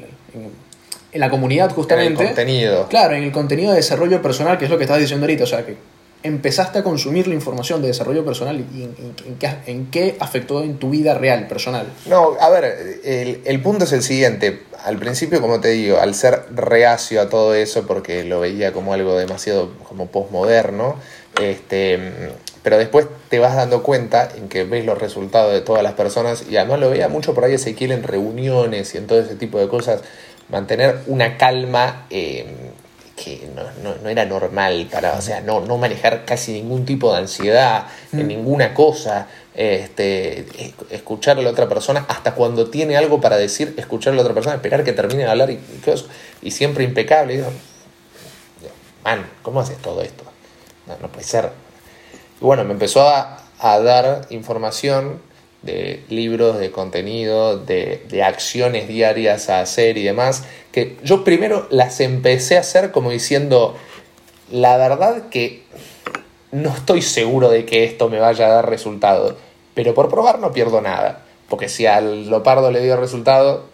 [1.14, 2.22] en la comunidad en justamente.
[2.22, 2.88] el contenido.
[2.88, 5.46] Claro, en el contenido de desarrollo personal, que es lo que estabas diciendo ahorita, o
[5.46, 5.76] sea, que
[6.22, 10.16] empezaste a consumir la información de desarrollo personal y en, en- en qué, en qué
[10.20, 11.86] afectó en tu vida real, personal.
[12.06, 14.62] No, a ver, el, el punto es el siguiente.
[14.84, 18.94] Al principio, como te digo, al ser reacio a todo eso, porque lo veía como
[18.94, 20.96] algo demasiado como postmoderno,
[21.40, 21.98] este,
[22.62, 26.44] pero después te vas dando cuenta en que ves los resultados de todas las personas
[26.48, 29.58] y además lo veía mucho por ahí Ezequiel en reuniones y en todo ese tipo
[29.58, 30.00] de cosas.
[30.48, 32.44] mantener una calma eh,
[33.16, 37.12] que no, no- no era normal para, o sea, no, no manejar casi ningún tipo
[37.12, 42.96] de ansiedad en ninguna cosa, este, es- escuchar a la otra persona hasta cuando tiene
[42.96, 45.58] algo para decir, escuchar a la otra persona, esperar que termine de hablar y,
[46.42, 47.34] y siempre impecable.
[47.34, 47.50] Y digo,
[49.04, 50.24] man, ¿cómo haces todo esto?
[50.86, 51.50] No, no puede ser.
[52.42, 55.20] Y bueno, me empezó a, a dar información
[55.62, 61.68] de libros, de contenido, de, de acciones diarias a hacer y demás, que yo primero
[61.70, 63.76] las empecé a hacer como diciendo,
[64.50, 65.62] la verdad que
[66.50, 69.36] no estoy seguro de que esto me vaya a dar resultado,
[69.74, 73.66] pero por probar no pierdo nada, porque si al Lopardo le dio resultado,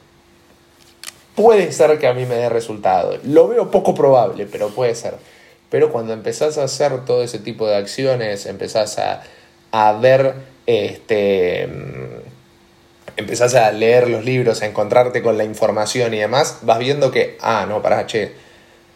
[1.35, 3.17] puede ser que a mí me dé resultado.
[3.25, 5.15] Lo veo poco probable, pero puede ser.
[5.71, 9.23] Pero cuando empezás a hacer todo ese tipo de acciones, empezás a,
[9.71, 10.35] a ver,
[10.67, 16.79] este, mm, empezás a leer los libros, a encontrarte con la información y demás, vas
[16.79, 18.33] viendo que, ah, no, pará, che,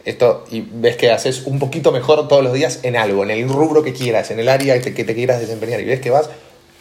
[0.04, 3.48] esto, y ves que haces un poquito mejor todos los días en algo, en el
[3.48, 6.10] rubro que quieras, en el área que te, que te quieras desempeñar, y ves que
[6.10, 6.30] vas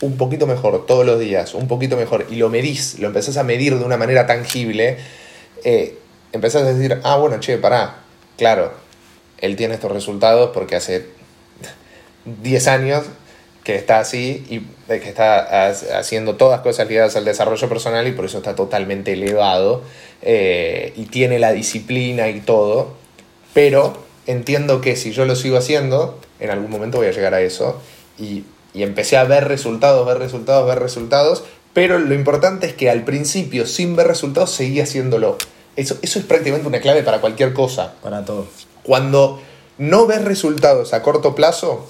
[0.01, 3.43] un poquito mejor todos los días, un poquito mejor, y lo medís, lo empezás a
[3.43, 4.97] medir de una manera tangible,
[5.63, 5.97] eh,
[6.31, 7.97] empezás a decir, ah, bueno, che, pará,
[8.37, 8.71] claro,
[9.41, 11.07] él tiene estos resultados porque hace
[12.25, 13.03] 10 años
[13.63, 18.11] que está así y que está ha- haciendo todas cosas ligadas al desarrollo personal y
[18.11, 19.83] por eso está totalmente elevado
[20.23, 22.93] eh, y tiene la disciplina y todo,
[23.53, 27.41] pero entiendo que si yo lo sigo haciendo, en algún momento voy a llegar a
[27.41, 27.79] eso
[28.17, 32.89] y, y empecé a ver resultados, ver resultados, ver resultados, pero lo importante es que
[32.89, 35.37] al principio, sin ver resultados, seguía haciéndolo.
[35.75, 37.93] Eso, eso es prácticamente una clave para cualquier cosa.
[38.03, 38.47] Para todo.
[38.83, 39.41] Cuando
[39.77, 41.87] no ves resultados a corto plazo,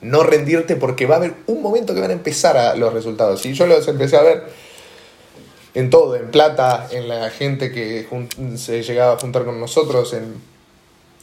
[0.00, 3.44] no rendirte porque va a haber un momento que van a empezar a los resultados.
[3.46, 4.44] Y yo los empecé a ver
[5.74, 8.06] en todo, en plata, en la gente que
[8.56, 10.40] se llegaba a juntar con nosotros, en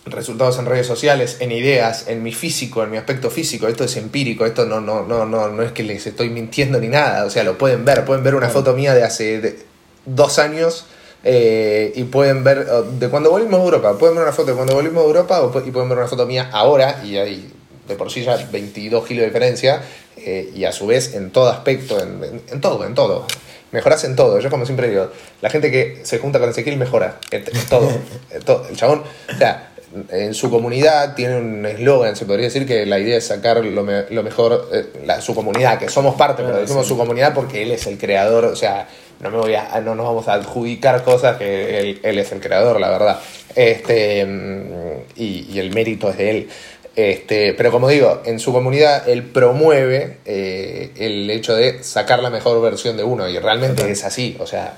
[0.05, 3.67] resultados en redes sociales, en ideas, en mi físico, en mi aspecto físico.
[3.67, 6.87] Esto es empírico, esto no, no, no, no, no es que les estoy mintiendo ni
[6.87, 7.25] nada.
[7.25, 9.59] O sea, lo pueden ver, pueden ver una foto mía de hace
[10.05, 10.85] dos años.
[11.23, 14.55] Eh, y pueden ver oh, de cuando volvimos de Europa, pueden ver una foto de
[14.55, 17.51] cuando volvimos de Europa o y pueden ver una foto mía ahora y hay
[17.87, 19.81] de por sí ya 22 kilos de diferencia
[20.17, 23.25] eh, y a su vez en todo aspecto, en, en- en todo, en todo.
[23.71, 24.39] Mejoras en todo.
[24.39, 25.09] Yo como siempre digo,
[25.41, 27.89] la gente que se junta con Ezequiel mejora en, en todo,
[28.31, 28.67] en todo.
[28.69, 29.03] El chabón,
[29.33, 29.67] o sea,
[30.09, 33.83] en su comunidad tiene un eslogan, se podría decir que la idea es sacar lo,
[33.83, 37.63] me- lo mejor, eh, la- su comunidad, que somos parte, pero decimos su comunidad porque
[37.63, 38.87] él es el creador, o sea,
[39.21, 42.39] no, me voy a, no nos vamos a adjudicar cosas que él, él es el
[42.39, 43.19] creador, la verdad.
[43.55, 46.49] Este, mm, y, y el mérito es de él.
[46.95, 52.29] Este, pero como digo, en su comunidad él promueve eh, el hecho de sacar la
[52.29, 54.77] mejor versión de uno y realmente es así, o sea,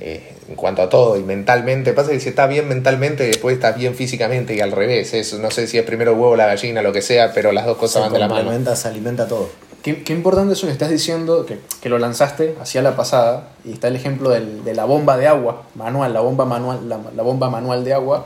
[0.00, 3.70] eh, en cuanto a todo y mentalmente, pasa que si está bien mentalmente después está
[3.70, 6.46] bien físicamente y al revés, es, no sé si es primero el huevo o la
[6.46, 8.74] gallina, lo que sea, pero las dos cosas Se van de la mano.
[8.74, 9.48] se alimenta todo.
[9.84, 13.72] Qué, qué importante eso que estás diciendo, que, que lo lanzaste hacia la pasada, y
[13.72, 17.22] está el ejemplo del- de la bomba de agua, manual, la bomba manual, la, la
[17.22, 18.24] bomba manual de agua,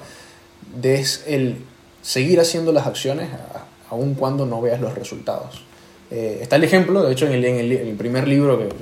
[0.81, 1.57] de es el
[2.01, 5.63] seguir haciendo las acciones a- aun cuando no veas los resultados.
[6.13, 8.69] Eh, está el ejemplo, de hecho en el, en el- en el primer libro que,
[8.69, 8.75] que,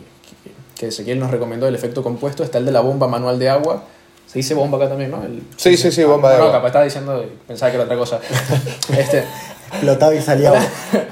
[0.78, 3.84] que Ezequiel nos recomendó, el efecto compuesto, está el de la bomba manual de agua.
[4.26, 5.22] Se dice bomba acá también, ¿no?
[5.24, 6.56] El- Sí, sí, sí, bomba de no, agua.
[6.56, 8.20] capaz estaba diciendo, pensaba que era otra cosa.
[8.98, 9.24] este,
[9.72, 10.62] Explotaba y salía agua.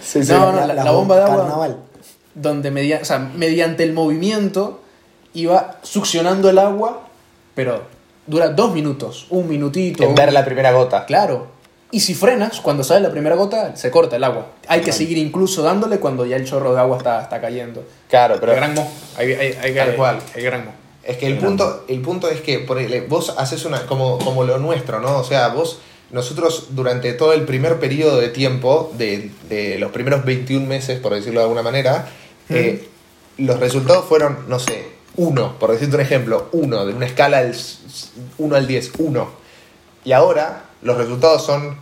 [0.02, 0.32] Sí, sí.
[0.32, 1.76] No, no, la- la bomba de agua- Carnaval.
[2.34, 4.80] donde media- o sea, mediante el movimiento
[5.34, 7.02] iba succionando el agua,
[7.54, 7.82] pero
[8.26, 10.02] dura dos minutos, un minutito.
[10.04, 11.04] En ver la primera gota.
[11.06, 11.48] Claro.
[11.90, 14.46] Y si frenas, cuando sale la primera gota, se corta el agua.
[14.66, 17.84] Hay que seguir incluso dándole cuando ya el chorro de agua está, está cayendo.
[18.08, 18.90] Claro, pero Hay gran mo.
[19.16, 20.18] Hay, hay, hay, Tal cual.
[20.34, 20.72] hay gran mo.
[21.04, 22.66] Es que el punto, el punto es que
[23.08, 25.18] vos haces una, como, como lo nuestro, ¿no?
[25.18, 25.78] O sea, vos,
[26.14, 31.12] nosotros durante todo el primer periodo de tiempo, de, de los primeros 21 meses, por
[31.12, 32.08] decirlo de alguna manera,
[32.48, 32.86] eh,
[33.36, 37.56] los resultados fueron, no sé, uno, por decirte un ejemplo, uno, de una escala del
[38.38, 39.28] 1 al 10, uno.
[40.04, 41.78] Y ahora los resultados son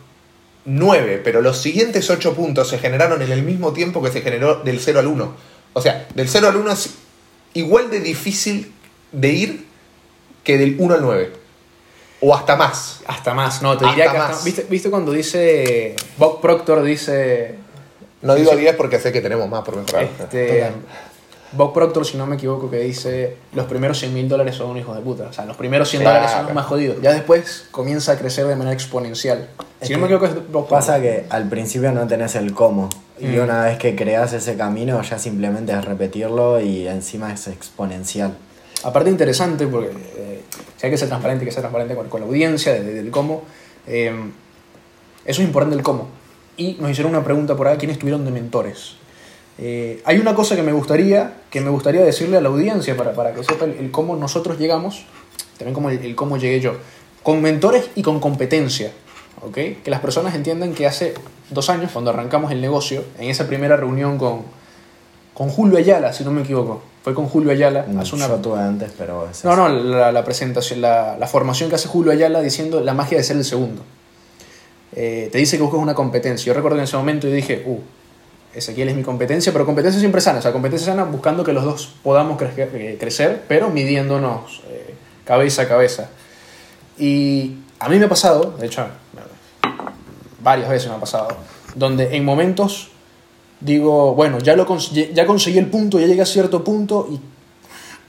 [0.64, 4.62] 9, pero los siguientes 8 puntos se generaron en el mismo tiempo que se generó
[4.62, 5.34] del 0 al 1.
[5.74, 6.88] O sea, del 0 al 1 es
[7.52, 8.72] igual de difícil
[9.12, 9.66] de ir
[10.42, 11.41] que del 1 al 9.
[12.22, 13.00] O hasta más.
[13.06, 14.30] Hasta más, no, te Hasta diría que más.
[14.30, 15.96] hasta- ¿viste, ¿Viste cuando dice.
[16.16, 17.56] Bob Proctor dice.
[18.22, 20.04] No digo 10 porque sé que tenemos más por mejorar.
[20.20, 20.70] Este,
[21.54, 24.94] Bob Proctor, si no me equivoco, que dice los primeros 100 mil dólares son hijos
[24.96, 25.24] de puta.
[25.24, 26.18] O sea, los primeros 100 Claro.
[26.18, 26.96] dólares son los más jodidos.
[27.02, 29.48] Ya después comienza a crecer de manera exponencial.
[29.80, 31.02] Es Si no me equivoco, es Bob Pasa Proctor.
[31.22, 32.88] que al principio no tenés el cómo.
[33.18, 33.40] Y Mm.
[33.42, 38.34] una vez que creas ese camino, ya simplemente es repetirlo y encima es exponencial.
[38.84, 39.90] Aparte interesante porque
[40.76, 43.42] Si hay que ser transparente, hay que ser transparente con, con la audiencia, desde cómo.
[43.86, 44.12] Eh,
[45.24, 46.08] eso es importante el cómo.
[46.56, 48.96] Y nos hicieron una pregunta por ahí, ¿quiénes estuvieron de mentores?
[49.58, 53.12] Eh, hay una cosa que me gustaría, que me gustaría decirle a la audiencia para,
[53.12, 55.04] para que sepa el, cómo nosotros llegamos,
[55.56, 56.76] también como el, el cómo llegué yo,
[57.22, 58.92] con mentores y con competencia.
[59.42, 59.54] ¿ok?
[59.54, 61.14] Que las personas entiendan que hace
[61.50, 64.42] dos años, cuando arrancamos el negocio, en esa primera reunión con,
[65.34, 68.60] con Julio Ayala, si no me equivoco, fue con Julio Ayala, hace una, Yo tuve
[68.60, 69.28] antes, pero...
[69.28, 72.94] es no, no, la, la presentación, la, la formación que hace Julio Ayala diciendo la
[72.94, 73.82] magia de ser el segundo.
[74.94, 76.46] Eh, te dice que buscas una competencia.
[76.46, 77.80] Yo recuerdo en ese momento yo dije, uh,
[78.54, 80.38] Ezequiel es mi competencia, pero competencia siempre sana.
[80.38, 84.94] O sea, competencia sana buscando que los dos podamos crecer, eh, crecer pero midiéndonos eh,
[85.24, 86.08] cabeza a cabeza.
[86.98, 88.86] Y a mí me ha pasado, de hecho,
[90.40, 91.28] varias veces me ha pasado,
[91.74, 92.91] donde en momentos
[93.64, 94.66] digo, bueno, ya, lo
[95.14, 97.20] ya conseguí el punto, ya llegué a cierto punto y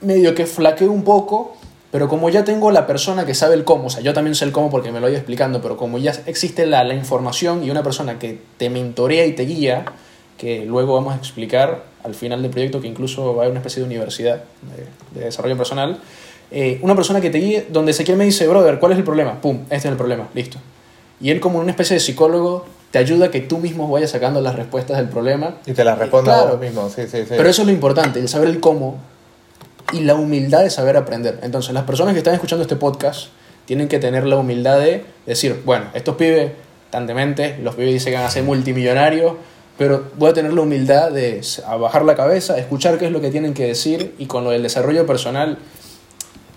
[0.04, 1.56] medio que flaqueo un poco,
[1.90, 4.44] pero como ya tengo la persona que sabe el cómo, o sea, yo también sé
[4.44, 7.70] el cómo porque me lo he explicando, pero como ya existe la, la información y
[7.70, 9.84] una persona que te mentorea y te guía,
[10.36, 13.60] que luego vamos a explicar al final del proyecto, que incluso va a haber una
[13.60, 16.00] especie de universidad de, de desarrollo personal,
[16.50, 19.40] eh, una persona que te guíe, donde Ezequiel me dice, brother, ¿cuál es el problema?
[19.40, 20.58] Pum, este es el problema, listo.
[21.20, 24.40] Y él como una especie de psicólogo te ayuda a que tú mismo vayas sacando
[24.40, 26.50] las respuestas del problema Y te la respondo a Claro.
[26.52, 27.34] vos mismo, sí, sí, sí.
[27.36, 28.98] pero eso es lo importante, el saber el cómo
[29.92, 31.40] y la humildad de saber aprender.
[31.42, 33.30] Entonces, las personas que están escuchando este podcast
[33.64, 36.52] tienen que tener la humildad de decir, bueno, estos pibes,
[36.90, 39.32] tan dementes, los pibes dicen que van a ser multimillonarios,
[39.76, 41.40] pero voy a tener la humildad de
[41.80, 44.62] bajar la cabeza, escuchar qué es lo que tienen que decir y con lo del
[44.62, 45.58] desarrollo personal,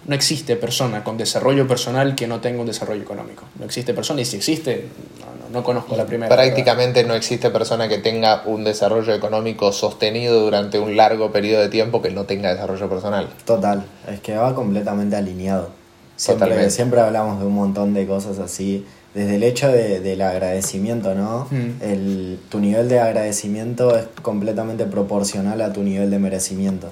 [0.08, 3.43] no existe persona con desarrollo personal que no tenga un desarrollo económico.
[3.60, 4.86] No existe persona y si existe,
[5.20, 6.30] no, no- no conozco la primera.
[6.30, 6.46] ¿verdad?
[6.46, 11.70] Prácticamente no existe persona que tenga un desarrollo económico sostenido durante un largo periodo de
[11.70, 13.28] tiempo que no tenga desarrollo personal.
[13.46, 15.70] Total, es que va completamente alineado.
[16.15, 16.72] Siempre, Totalmente.
[16.74, 18.86] siempre hablamos de un montón de cosas así.
[19.13, 21.48] Desde el hecho de- del agradecimiento, ¿no?
[21.52, 21.82] Mm.
[21.84, 26.89] El, tu nivel de agradecimiento es completamente proporcional a tu nivel de merecimiento.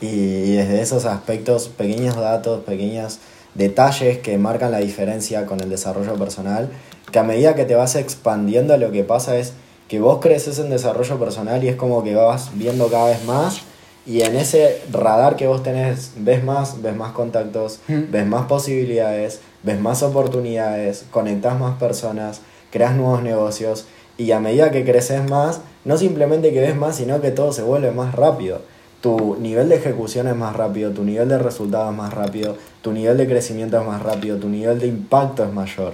[0.00, 3.18] Y, desde esos aspectos, pequeños datos, pequeños
[3.54, 6.68] detalles que marcan la diferencia con el desarrollo personal,
[7.12, 9.52] que a medida que te vas expandiendo lo que pasa es
[9.88, 13.60] que vos creces en desarrollo personal y es como que vas viendo cada vez más
[14.06, 18.10] y en ese radar que vos tenés ves más, ves más contactos, Mm.
[18.10, 23.86] ves más posibilidades, ves más oportunidades, conectas más personas, creas nuevos negocios
[24.18, 27.62] y a medida que creces más, no simplemente que ves más, sino que todo se
[27.62, 28.60] vuelve más rápido.
[29.04, 32.90] Tu nivel de ejecución es más rápido, tu nivel de resultados es más rápido, tu
[32.90, 35.92] nivel de crecimiento es más rápido, tu nivel de impacto es mayor.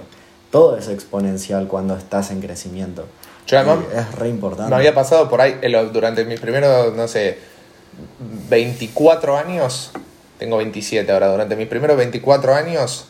[0.49, 3.05] Todo es exponencial cuando estás en crecimiento.
[3.47, 4.69] Yo además es re importante.
[4.69, 5.59] me había pasado por ahí
[5.91, 7.37] durante mis primeros, no sé,
[8.49, 9.91] 24 años,
[10.39, 13.07] tengo 27 ahora, durante mis primeros 24 años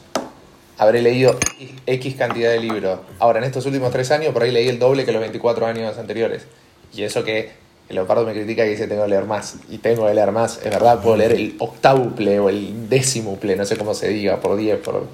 [0.80, 1.38] habré leído
[1.86, 3.02] X cantidad de libros.
[3.20, 5.96] Ahora, en estos últimos 3 años, por ahí leí el doble que los 24 años
[6.00, 6.48] anteriores.
[6.92, 7.52] Y eso que
[7.92, 9.56] el Leopardo me critica y dice tengo que leer más.
[9.70, 10.58] Y tengo que leer más.
[10.58, 14.56] Es verdad, puedo leer el octábuple o el décimuple, no sé cómo se diga, por
[14.58, 15.08] 10, por,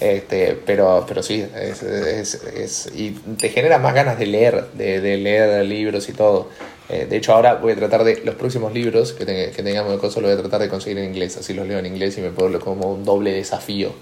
[0.00, 5.16] este, pero, pero sí, es- es- y te genera más ganas de leer, de, de
[5.18, 6.48] leer libros y todo.
[6.88, 9.92] Eh, de hecho, ahora voy a tratar de, los próximos libros que, te- que tengamos
[9.92, 11.36] de cosas, los voy a tratar de conseguir en inglés.
[11.36, 13.92] Así los leo en inglés y me puedo como un doble desafío.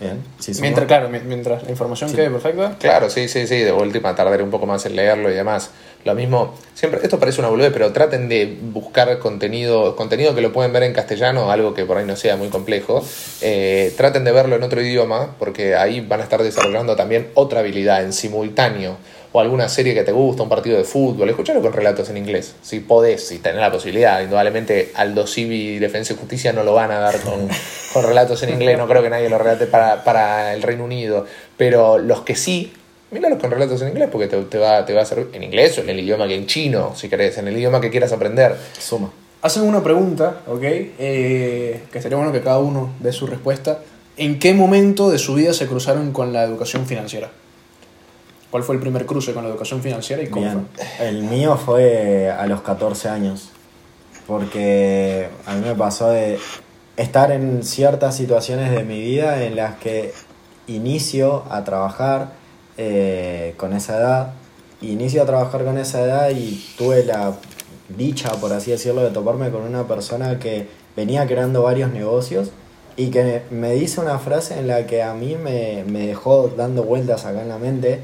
[0.00, 0.52] Bien, sí.
[0.60, 2.76] Mientras, claro, mi- mientras la información quede perfecta.
[2.78, 5.70] Claro, sí, sí, sí, de última tardaré un poco más en leerlo y demás.
[6.04, 10.52] Lo mismo, siempre, esto parece una boludez, pero traten de buscar contenido, contenido que lo
[10.52, 13.04] pueden ver en castellano, algo que por ahí no sea muy complejo.
[13.40, 17.60] Eh, traten de verlo en otro idioma, porque ahí van a estar desarrollando también otra
[17.60, 18.96] habilidad en simultáneo.
[19.32, 22.54] O alguna serie que te gusta, un partido de fútbol, escuchalo con relatos en inglés.
[22.62, 24.20] Si podés, si tenés la posibilidad.
[24.22, 27.48] Indudablemente, Aldo Civi, Defensa y Justicia no lo van a dar con,
[27.92, 28.78] con relatos en inglés.
[28.78, 31.26] No creo que nadie lo relate para, para el Reino Unido.
[31.56, 32.72] Pero los que sí,
[33.10, 35.78] míralos con relatos en inglés porque te, te va, te va a servir en inglés
[35.78, 38.56] o en el idioma que en chino, si querés, en el idioma que quieras aprender.
[38.78, 39.10] Suma.
[39.40, 40.62] Hacen una pregunta, ¿ok?
[40.62, 43.80] Eh, que sería bueno que cada uno dé su respuesta.
[44.16, 47.30] ¿En qué momento de su vida se cruzaron con la educación financiera?
[48.50, 50.68] ¿Cuál fue el primer cruce con la educación financiera y cómo Bien,
[51.00, 53.50] el mío fue a los 14 años,
[54.26, 56.38] porque a mí me pasó de
[56.96, 60.14] estar en ciertas situaciones de mi vida en las que
[60.66, 62.32] inicio a trabajar
[62.76, 64.32] eh, con esa edad,
[64.80, 67.34] inicio a trabajar con esa edad y tuve la
[67.88, 72.50] dicha, por así decirlo, de toparme con una persona que venía creando varios negocios
[72.96, 76.82] y que me dice una frase en la que a mí me, me dejó dando
[76.82, 78.00] vueltas acá en la mente,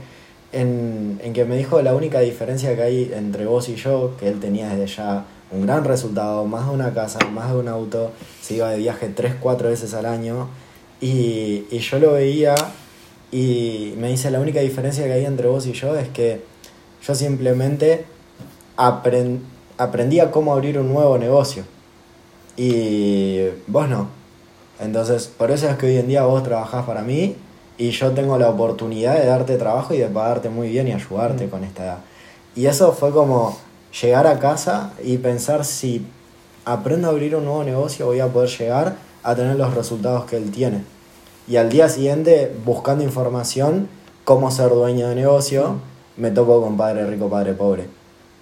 [0.54, 4.28] en, en que me dijo la única diferencia que hay entre vos y yo, que
[4.28, 8.10] él tenía desde ya un gran resultado, más de una casa, más de un auto,
[8.40, 10.48] se iba de viaje 3, 4 veces al año
[11.00, 12.54] Y, y yo lo veía
[13.30, 16.42] y me dice, la única diferencia que hay entre vos y yo es que
[17.06, 18.04] yo simplemente
[18.76, 19.40] apren-
[19.76, 21.64] aprendí a cómo abrir un nuevo negocio.
[22.56, 24.08] Y vos no.
[24.80, 27.36] Entonces, por eso es que hoy en día vos trabajás para mí
[27.78, 31.48] y yo tengo la oportunidad de darte trabajo y de pagarte muy bien y ayudarte
[31.48, 31.98] con esta edad.
[32.54, 33.56] Y eso fue como
[34.00, 36.06] llegar a casa y pensar si
[36.64, 40.36] aprendo a abrir un nuevo negocio voy a poder llegar a tener los resultados que
[40.36, 40.82] él tiene.
[41.46, 43.88] Y al día siguiente, buscando información,
[44.24, 45.76] cómo ser dueño de negocio,
[46.16, 47.88] me topo con Padre Rico, Padre Pobre.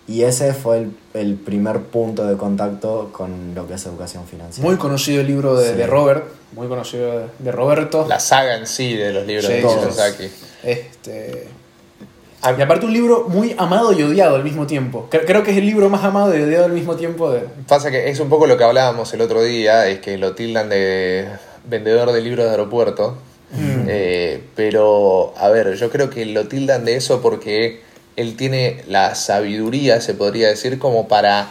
[0.07, 4.67] Y ese fue el, el primer punto de contacto con lo que es educación financiera.
[4.69, 5.75] Muy conocido el libro de, Sí.
[5.77, 8.07] de Robert, muy conocido de, de Roberto.
[8.09, 9.79] La saga en sí de los libros Sí, de todos.
[9.81, 10.29] Kiyosaki.
[10.63, 11.49] Este,
[12.43, 15.07] A- y aparte un libro muy amado y odiado al mismo tiempo.
[15.11, 17.41] Cre- Creo que es el libro más amado y odiado al mismo tiempo de...
[17.69, 20.69] Pasa que es un poco lo que hablábamos el otro día, es que lo tildan
[20.69, 21.29] de
[21.69, 23.17] vendedor de libros de aeropuerto.
[23.53, 23.85] Mm.
[23.87, 27.81] Eh, pero, a ver, yo creo que lo tildan de eso porque
[28.17, 31.51] él tiene la sabiduría, se podría decir, como para,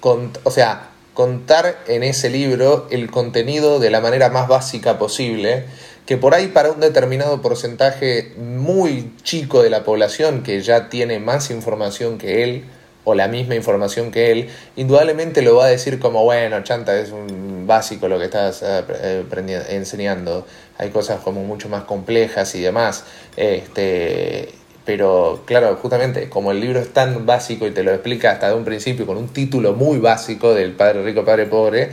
[0.00, 5.64] o sea, contar en ese libro el contenido de la manera más básica posible,
[6.04, 11.18] que por ahí para un determinado porcentaje muy chico de la población que ya tiene
[11.18, 12.64] más información que él,
[13.08, 17.12] o la misma información que él, indudablemente lo va a decir como, bueno, chanta, es
[17.12, 19.24] un básico lo que estás eh,
[19.68, 20.44] enseñando.
[20.76, 23.04] Hay cosas como mucho más complejas y demás.
[23.36, 24.48] Este,
[24.86, 28.54] pero claro, justamente como el libro es tan básico y te lo explica hasta de
[28.54, 31.90] un principio con un título muy básico del Padre Rico, Padre Pobre,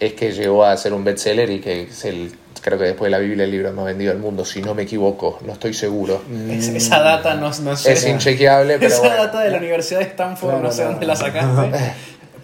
[0.00, 3.10] es que llegó a ser un bestseller y que es el, creo que después de
[3.10, 6.20] la Biblia el libro más vendido del mundo, si no me equivoco, no estoy seguro.
[6.50, 7.92] Es- esa data no, no sé.
[7.92, 9.16] Es inchequeable, pero esa bueno.
[9.24, 11.70] data de la Universidad de Stanford, no sé dónde la sacaste.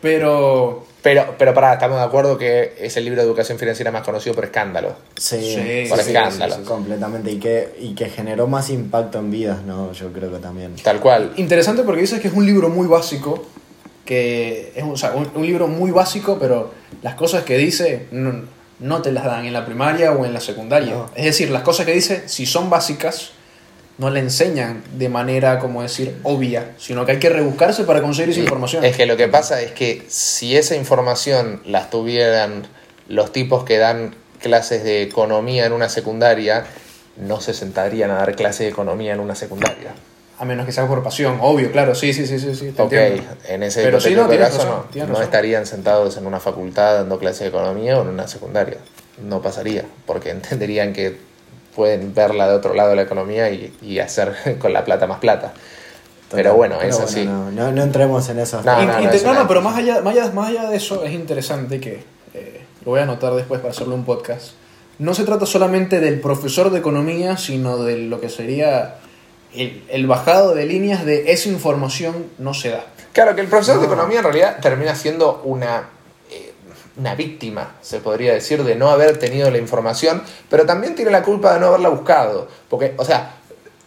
[0.01, 4.03] pero Pero, pero pará, estamos de acuerdo que es el libro de educación financiera más
[4.03, 4.95] conocido por escándalo.
[5.17, 6.63] Sí, Sí, Por escándalo.
[6.67, 7.31] completamente.
[7.33, 9.91] Y que, y que generó más impacto en vidas, ¿no?
[9.93, 10.77] Yo creo que también.
[10.77, 11.33] Tal cual.
[11.37, 13.43] interesante porque dices que es un libro muy básico,
[14.05, 18.07] que es un, o sea, un, un libro muy básico, pero las cosas que dice
[18.11, 18.43] no,
[18.79, 20.93] no te las dan en la primaria o en la secundaria.
[20.93, 21.11] No.
[21.15, 23.31] Es decir, las cosas que dice, si son básicas,
[23.99, 28.31] no le enseñan de manera, como decir, obvia, sino que hay que rebuscarse para conseguir
[28.31, 28.85] esa información.
[28.85, 32.67] Es que lo que pasa es que si esa información la tuvieran
[33.09, 36.65] los tipos que dan clases de economía en una secundaria,
[37.17, 39.93] no se sentarían a dar clases de economía en una secundaria.
[40.39, 43.25] A menos que sea por pasión, obvio, claro, sí, sí, sí, sí, sí Ok, entiendo.
[43.49, 45.25] en ese Pero sí, no, tienes caso razón, no, tienes no razón.
[45.25, 48.77] estarían sentados en una facultad dando clases de economía o en una secundaria.
[49.21, 51.17] No pasaría, porque entenderían que
[51.79, 55.21] pueden verla de otro lado de la economía y, y hacer con la plata más
[55.21, 55.53] plata.
[56.31, 57.25] Pero bueno, Pero es bueno, así.
[57.25, 60.31] No, no, no entremos en esos No, no, es una- pero más allá, más, allá,
[60.33, 62.03] más allá de eso es interesante que
[62.35, 64.51] eh, lo voy a anotar después para hacerle un podcast.
[64.99, 68.97] No se trata solamente del profesor de economía, sino de lo que sería
[69.55, 72.85] el, el bajado de líneas de esa información no se da.
[73.13, 73.93] Claro, que el profesor de No.
[73.95, 75.89] economía en realidad termina siendo una,
[76.99, 81.23] una víctima, se podría decir, de no haber tenido la información, pero también tiene la
[81.23, 82.49] culpa de no haberla buscado.
[82.69, 83.35] Porque, o sea,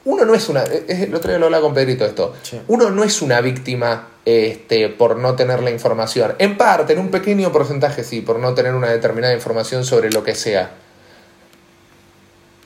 [0.06, 0.64] uno no es una.
[0.64, 2.34] es- El otro día lo hablaba con Pedrito esto.
[2.42, 2.62] Sí.
[2.68, 6.36] Uno no es una víctima este, por no tener la información.
[6.40, 10.24] En parte, en un pequeño porcentaje sí, por no tener una determinada información sobre lo
[10.24, 10.72] que sea.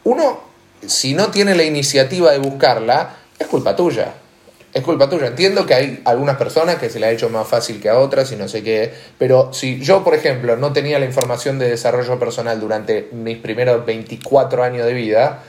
[0.03, 0.39] Uno,
[0.85, 4.13] si no tiene la iniciativa de buscarla, es culpa tuya.
[4.75, 5.27] Es culpa tuya.
[5.27, 8.29] Entiendo que hay algunas personas que se le ha hecho más fácil que a otras
[8.33, 8.91] y no sé qué.
[9.17, 13.85] Pero si yo, por ejemplo, no tenía la información de desarrollo personal durante mis primeros
[13.85, 15.43] 24 años de vida,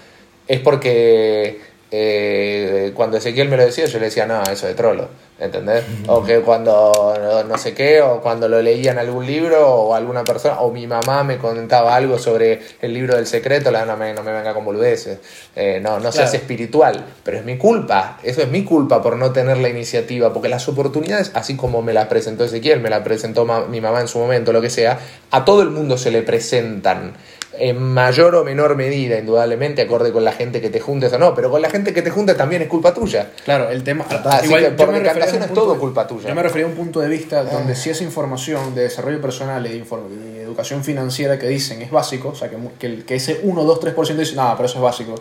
[0.47, 1.59] es porque
[1.99, 5.09] eh, cuando Ezequiel me lo decía, yo le decía, no, eso de trolo.
[5.39, 5.85] ¿Entendés?
[6.07, 9.95] O que cuando no, no sé qué, o cuando lo leía en algún libro, o
[9.95, 13.99] alguna persona, o mi mamá me contaba algo sobre el libro del secreto, la, no,
[13.99, 15.19] me, no me venga con boludeces.
[15.55, 16.39] Eh, no, no seas Claro.
[16.39, 18.19] espiritual, pero es mi culpa.
[18.23, 21.93] Eso es mi culpa por no tener la iniciativa, porque las oportunidades, así como me
[21.93, 24.99] las presentó Ezequiel, me las presentó ma- mi mamá en su momento, lo que sea,
[25.31, 27.13] a todo el mundo se le presentan.
[27.59, 31.35] En mayor o menor medida, indudablemente, acorde con la gente que te juntes o no,
[31.35, 33.31] pero con la gente que te juntes también es culpa tuya.
[33.45, 34.05] Claro, el tema.
[34.09, 36.29] Así que por yo me refería a decantación es todo de- culpa tuya.
[36.29, 39.65] Yo me refería a un punto de vista donde si esa información de desarrollo personal
[39.67, 43.05] y de, inform- y de educación financiera que dicen es básico, o sea, que, que,
[43.05, 45.15] que ese 1, 2, 3% dice, nada, pero eso es básico.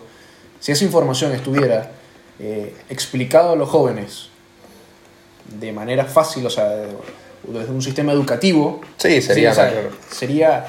[0.59, 1.91] Si esa información estuviera
[2.39, 4.29] eh, explicado a los jóvenes
[5.59, 6.87] de manera fácil, o sea, de-
[7.47, 9.91] desde un sistema educativo, Sí, sería o sea, mayor.
[10.09, 10.65] sería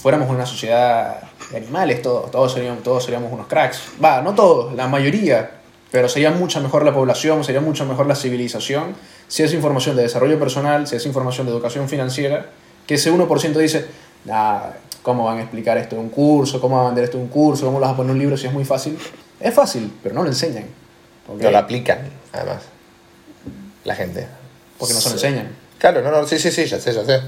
[0.00, 1.20] fuéramos una sociedad
[1.50, 3.80] de animales todos, todos seríamos, todos seríamos unos cracks.
[4.02, 5.50] Va, no todos, la mayoría,
[5.90, 8.94] pero sería mucho mejor la población, sería mucho mejor la civilización
[9.26, 12.46] si es información de desarrollo personal, si es información de educación financiera,
[12.86, 13.86] que ese 1% dice,
[14.24, 14.60] "Nah,
[15.02, 16.60] ¿cómo van a explicar esto en un curso?
[16.60, 17.66] ¿Cómo van a vender esto en un curso?
[17.66, 18.98] ¿Cómo lo vas a poner en un libro si es muy fácil?
[19.40, 20.64] Es fácil, pero no lo enseñan.
[21.28, 21.98] No lo aplican,
[22.32, 22.62] además.
[23.84, 24.26] La gente.
[24.78, 25.48] Porque no se lo enseñan.
[25.78, 27.20] Claro, no, no, sí, sí, sí, ya sé, ya sé.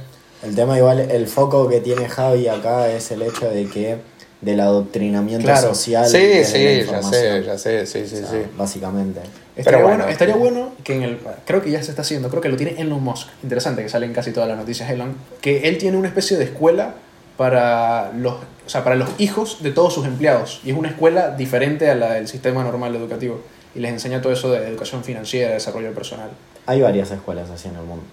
[0.42, 3.98] El tema igual, el foco que tiene Javi acá es el hecho de que
[4.40, 5.74] del adoctrinamiento Claro.
[5.74, 6.06] social.
[6.08, 8.46] Sí, la sí, ya sé, ya sé, sí, sí, O sea, sí.
[8.56, 9.20] Básicamente.
[9.54, 10.10] Estaría, Pero bueno, bueno.
[10.12, 11.18] estaría bueno que en el.
[11.44, 13.28] Creo que ya se está haciendo, creo que lo tiene Elon Musk.
[13.42, 15.14] Interesante que sale en casi todas las noticias Elon.
[15.42, 16.94] Que él tiene una especie de escuela
[17.36, 20.60] para los, o sea, para los hijos de todos sus empleados.
[20.64, 23.40] Y es una escuela diferente a la del sistema normal educativo.
[23.74, 26.30] Y les enseña todo eso de educación financiera, desarrollo personal.
[26.66, 28.04] Hay varias escuelas así en el mundo.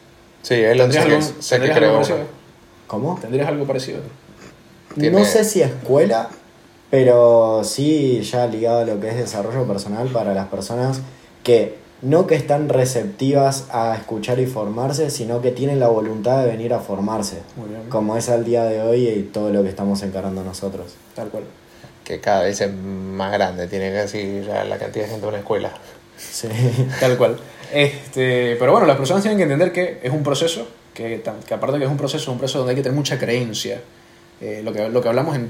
[0.41, 1.93] Sí, Elon sé ¿Tendrías que, algo, sé que tendrías algo creo.
[2.01, 2.19] parecido?
[2.87, 3.17] ¿Cómo?
[3.21, 3.99] ¿Tendrías algo parecido?
[4.95, 6.29] Tiene- No sé si escuela,
[6.89, 11.01] pero sí ya ligado a lo que es desarrollo personal para las personas
[11.43, 16.47] que no que están receptivas a escuchar y formarse, sino que tienen la voluntad de
[16.51, 17.89] venir a formarse, Muy bien.
[17.89, 20.93] como es al día de hoy y todo lo que estamos encarando nosotros.
[21.15, 21.43] Tal cual.
[22.03, 25.39] Que cada vez es más grande, tiene casi ya la cantidad de gente en una
[25.39, 25.71] escuela.
[26.17, 26.47] Sí.
[26.99, 27.37] Tal cual.
[27.73, 31.73] Este, pero bueno, las personas tienen que entender que es un proceso, que, que aparte
[31.73, 33.81] de que es un proceso, es un proceso donde hay que tener mucha creencia.
[34.39, 35.49] Eh, lo, que, lo que hablamos en,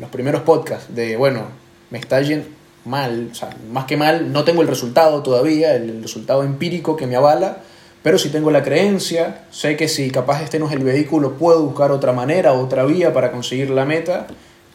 [0.00, 1.48] los primeros podcasts, de bueno,
[1.90, 2.46] me está yendo
[2.84, 7.08] mal, o sea, más que mal, no tengo el resultado todavía, el, resultado empírico que
[7.08, 7.58] me avala,
[8.04, 11.62] pero si tengo la creencia, sé que si capaz este no es el vehículo, puedo
[11.62, 14.26] buscar otra manera, otra vía para conseguir la meta.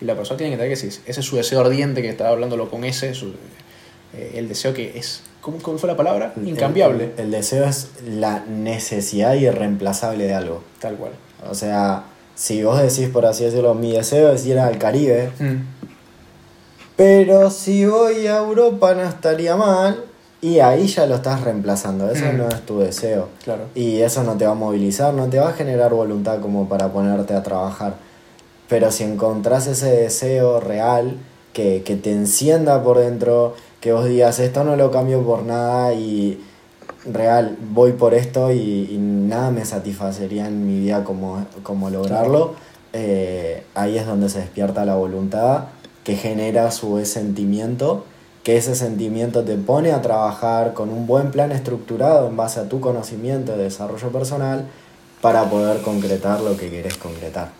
[0.01, 2.31] Y la persona tiene que entender que si ese es su deseo ardiente, que estaba
[2.31, 3.11] hablándolo con ese,
[4.13, 6.33] eh, el deseo que es, ¿cómo, cómo fue la palabra?
[6.43, 7.13] Incambiable.
[7.17, 10.63] El, el deseo es la necesidad irreemplazable de algo.
[10.79, 11.11] Tal cual.
[11.49, 12.03] O sea,
[12.35, 15.55] si vos decís, por así decirlo, mi deseo es ir al Caribe, Mm,
[16.95, 20.03] pero si voy a Europa no estaría mal,
[20.41, 22.09] y ahí ya lo estás reemplazando.
[22.09, 22.37] Eso Mm.
[22.37, 23.27] no es tu deseo.
[23.43, 23.63] claro.
[23.75, 26.87] Y eso no te va a movilizar, no te va a generar voluntad como para
[26.89, 27.95] ponerte a trabajar.
[28.69, 31.17] Pero si encontrás ese deseo real
[31.53, 35.93] que, que te encienda por dentro, que vos digas, esto no lo cambio por nada
[35.93, 36.43] y
[37.05, 42.55] real, voy por esto y, nada me satisfacería en mi vida como, como lograrlo,
[42.93, 45.65] eh, ahí es donde se despierta la voluntad
[46.03, 48.05] que genera su sentimiento,
[48.43, 52.69] que ese sentimiento te pone a trabajar con un buen plan estructurado en base a
[52.69, 54.65] tu conocimiento de desarrollo personal
[55.21, 57.58] para poder concretar lo que querés concretar.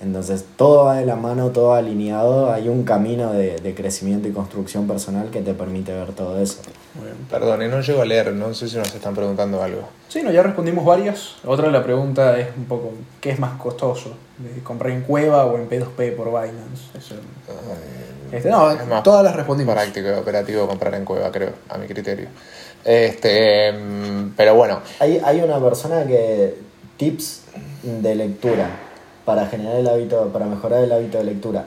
[0.00, 4.32] Entonces todo va de la mano, todo alineado, hay un camino de, de crecimiento y
[4.32, 6.60] construcción personal que te permite ver todo eso.
[6.94, 7.16] Muy bien.
[7.28, 9.82] Perdón, no llego a leer, no sé si nos están preguntando algo.
[10.08, 11.34] Sí, no, ya respondimos varias.
[11.44, 14.10] Otra de la pregunta es un poco, ¿qué es más costoso?
[14.38, 16.96] ¿De ¿Comprar en Cueva o en P2P por Binance?
[16.96, 17.16] Eso-
[18.30, 19.74] Este, no, Es más todas las respondimos.
[19.74, 22.28] Práctico y operativo comprar en cueva, creo, a mi criterio.
[22.84, 26.54] Este, mm, pero bueno, Hay, hay una persona que
[26.96, 27.42] tips
[27.82, 28.68] de lectura
[29.28, 31.66] para generar el hábito, para mejorar el hábito de lectura.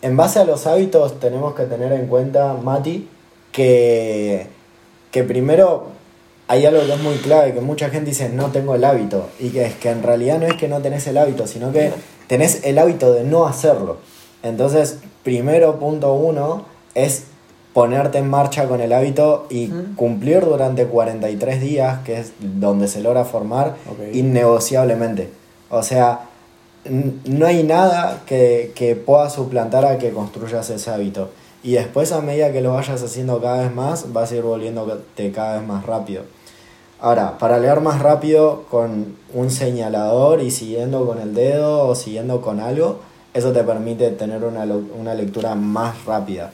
[0.00, 3.06] En base a los hábitos tenemos que tener en cuenta, Mati,
[3.52, 4.46] que,
[5.10, 5.88] que primero
[6.48, 9.50] hay algo que es muy clave, que mucha gente dice no tengo el hábito, y
[9.50, 11.92] que es que en realidad no es que no tenés el hábito, sino que
[12.28, 13.98] tenés el hábito de no hacerlo.
[14.42, 17.24] Entonces, primero punto uno es
[17.74, 23.02] ponerte en marcha con el hábito y cumplir durante 43 días, que es donde se
[23.02, 23.74] logra formar,
[24.14, 25.28] innegociablemente.
[25.68, 26.30] O sea,
[26.90, 31.30] no hay nada que, que pueda suplantar a que construyas ese hábito.
[31.62, 35.32] Y después, a medida que lo vayas haciendo cada vez más, vas a ir volviéndote
[35.32, 36.22] cada vez más rápido.
[37.00, 42.40] Ahora, para leer más rápido con un señalador y siguiendo con el dedo o siguiendo
[42.40, 43.00] con algo,
[43.34, 46.52] eso te permite tener una, una lectura más rápida.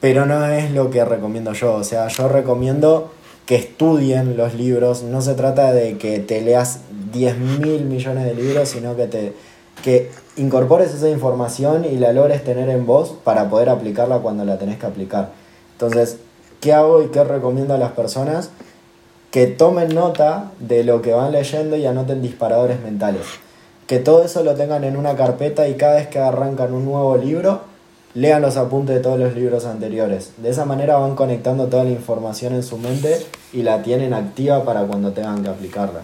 [0.00, 1.74] Pero no es lo que recomiendo yo.
[1.74, 3.10] O sea, yo recomiendo
[3.48, 5.02] que estudien los libros.
[5.02, 6.80] No se trata de que te leas
[7.14, 9.32] 10 mil millones de libros, sino que te
[9.82, 14.58] que incorpores esa información y la logres tener en vos para poder aplicarla cuando la
[14.58, 15.30] tenés que aplicar.
[15.72, 16.18] Entonces,
[16.60, 18.50] ¿qué hago y qué recomiendo a las personas?
[19.30, 23.22] Que tomen nota de lo que van leyendo y anoten disparadores mentales.
[23.86, 27.16] Que todo eso lo tengan en una carpeta y cada vez que arrancan un nuevo
[27.16, 27.62] libro,
[28.18, 30.32] lean los apuntes de todos los libros anteriores.
[30.38, 34.64] De esa manera van conectando toda la información en su mente y la tienen activa
[34.64, 36.00] para cuando tengan que aplicarla.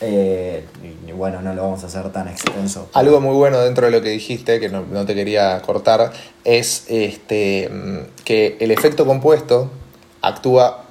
[0.00, 0.64] Eh,
[1.06, 2.88] y, bueno, no lo vamos a hacer tan extenso.
[2.94, 6.12] algo muy bueno dentro de lo que dijiste, que no, no te quería cortar,
[6.44, 9.70] es este, mm, que el efecto compuesto
[10.22, 10.84] actúa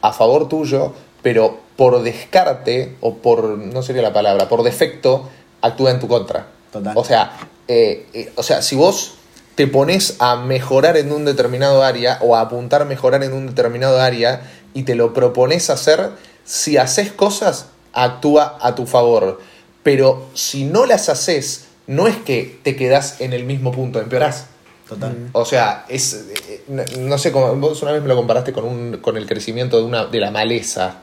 [0.00, 5.28] a favor tuyo, pero por descarte, o por, no sería la palabra, por defecto,
[5.60, 6.48] actúa en tu contra.
[6.72, 6.96] Total.
[6.96, 7.36] O sea,
[7.68, 9.18] eh, eh, o sea, si vos
[9.54, 13.46] te pones a mejorar en un determinado área o a apuntar a mejorar en un
[13.48, 16.10] determinado área y te lo propones hacer,
[16.44, 19.40] si haces cosas, actúa a tu favor.
[19.82, 24.46] Pero si no las haces no es que te quedas en el mismo punto, empeorás.
[24.88, 25.28] Total.
[25.32, 26.12] O sea, es.
[26.48, 27.54] eh, No, no sé cómo.
[27.56, 30.30] Vos una vez me lo comparaste con, un, con el crecimiento de, una, de la
[30.30, 30.96] maleza.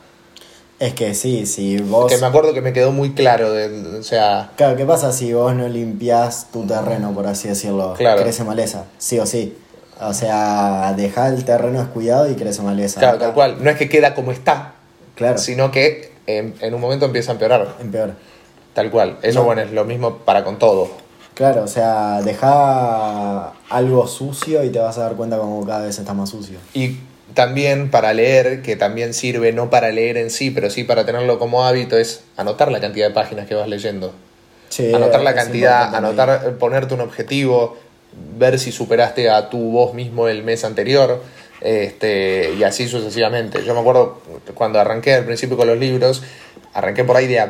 [0.80, 2.10] Es que sí, si vos...
[2.12, 3.52] Que me acuerdo que me quedó muy claro.
[3.52, 7.96] De, o sea, Claro, ¿qué pasa si vos no limpias tu terreno, por así decirlo?
[7.98, 8.22] Claro.
[8.22, 9.58] Crece maleza, sí o sí.
[10.02, 13.02] O sea, deja el terreno descuidado y crece maleza.
[13.02, 13.58] claro, tal cual.
[13.62, 14.76] No es que queda como está,
[15.16, 17.76] Claro, sino que en, en un momento empieza a empeorar.
[17.82, 18.14] empeora.
[18.74, 19.18] Tal cual.
[19.22, 19.46] Eso, No.
[19.46, 20.90] bueno, es lo mismo para con todo.
[21.34, 26.00] Claro, o sea, deja algo sucio y te vas a dar cuenta como cada vez
[26.00, 26.58] está más sucio.
[26.74, 26.98] Y
[27.40, 31.40] también para leer, que también sirve no para leer en sí, pero sí para tenerlo
[31.40, 34.14] como hábito, es anotar la cantidad de páginas que vas leyendo.
[34.68, 37.78] Sí, anotar la cantidad, anotar, ponerte un objetivo,
[38.38, 41.24] ver si superaste a tu vos mismo el mes anterior,
[41.62, 43.64] este, y así sucesivamente.
[43.64, 44.22] Yo me acuerdo
[44.54, 46.22] cuando arranqué al principio con los libros,
[46.74, 47.42] arranqué por ahí de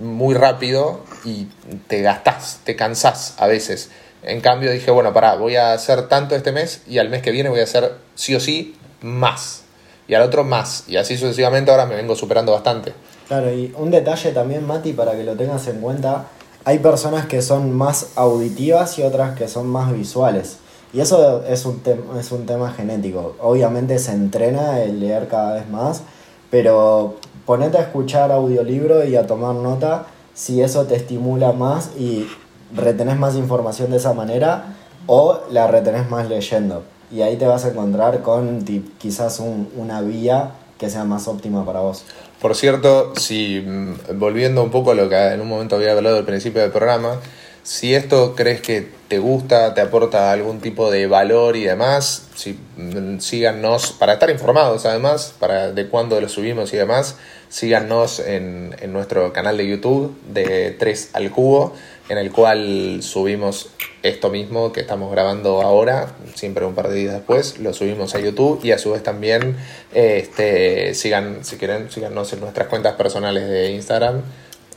[0.00, 1.46] muy rápido y
[1.88, 3.90] te gastás, te cansás a veces.
[4.22, 7.32] En cambio dije, bueno, pará, voy a hacer tanto este mes y al mes que
[7.32, 9.62] viene voy a hacer sí o sí más.
[10.08, 10.84] Y al otro más.
[10.86, 12.92] Y así sucesivamente ahora me vengo superando bastante.
[13.28, 16.26] Claro, y un detalle también, Mati, para que lo tengas en cuenta,
[16.64, 20.58] hay personas que son más auditivas y otras que son más visuales.
[20.92, 21.82] Y eso es un,
[22.18, 23.36] es un tema genético.
[23.40, 26.02] Obviamente se entrena el leer cada vez más,
[26.50, 32.28] pero ponete a escuchar audiolibro y a tomar nota si eso te estimula más y
[32.74, 34.76] retenés más información de esa manera
[35.06, 36.82] o la retenés más leyendo.
[37.12, 38.64] Y ahí te vas a encontrar con
[38.98, 42.04] quizás un- una vía que sea más óptima para vos.
[42.40, 46.18] Por cierto, si mm, volviendo un poco a lo que en un momento había hablado
[46.18, 47.18] al principio del programa,
[47.62, 52.58] si esto crees que te gusta, te aporta algún tipo de valor y demás, si,
[52.76, 57.16] mm, síganos para estar informados además, para de cuándo lo subimos y demás,
[57.48, 61.72] síganos en, en nuestro canal de YouTube de 3 al cubo,
[62.08, 63.70] en el cual subimos
[64.08, 68.20] esto mismo que estamos grabando ahora, siempre un par de días después, lo subimos a
[68.20, 69.56] YouTube y a su vez también
[69.92, 74.22] este, sigan, si quieren, síganos en nuestras cuentas personales de Instagram,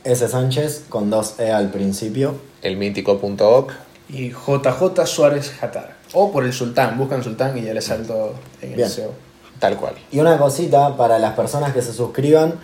[0.04, 0.28] S.
[0.28, 2.36] Sánchez con dos E al principio.
[2.62, 3.72] el mítico.oc.
[4.08, 5.96] Y JJ Suárez Jatar.
[6.12, 8.88] O por el Sultán, buscan Sultán y ya les salto en el.
[8.88, 9.12] SEO.
[9.58, 9.94] Tal cual.
[10.10, 12.54] Y una cosita para las personas que se suscriban,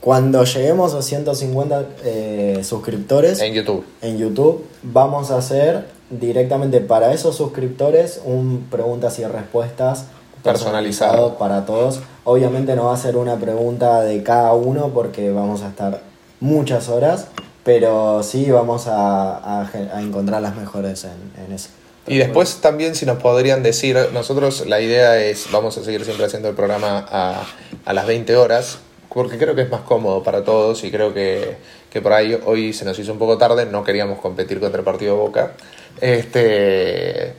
[0.00, 3.84] cuando lleguemos a 150 eh, suscriptores En YouTube.
[4.00, 10.06] en YouTube, vamos a hacer directamente para esos suscriptores un preguntas y respuestas
[10.42, 11.38] Personalizado.
[11.38, 12.00] para todos.
[12.24, 16.00] Obviamente no va a ser una pregunta de cada uno porque vamos a estar
[16.40, 17.26] muchas horas,
[17.64, 21.70] pero sí vamos a, a encontrar las mejores en, en eso.
[22.08, 26.26] Y después también si nos podrían decir, nosotros la idea es, vamos a seguir siempre
[26.26, 27.42] haciendo el programa a,
[27.84, 28.78] a las 20 horas,
[29.12, 31.56] porque creo que es más cómodo para todos y creo que,
[31.90, 34.84] que por ahí hoy se nos hizo un poco tarde, no queríamos competir contra el
[34.84, 35.54] partido Boca,
[36.00, 37.34] este,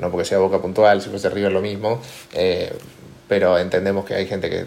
[0.00, 2.00] no porque sea Boca puntual, si fuese River lo mismo,
[2.32, 2.72] eh,
[3.28, 4.66] pero entendemos que hay gente que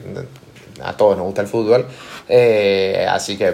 [0.83, 1.85] a todos nos gusta el fútbol,
[2.27, 3.53] eh, así que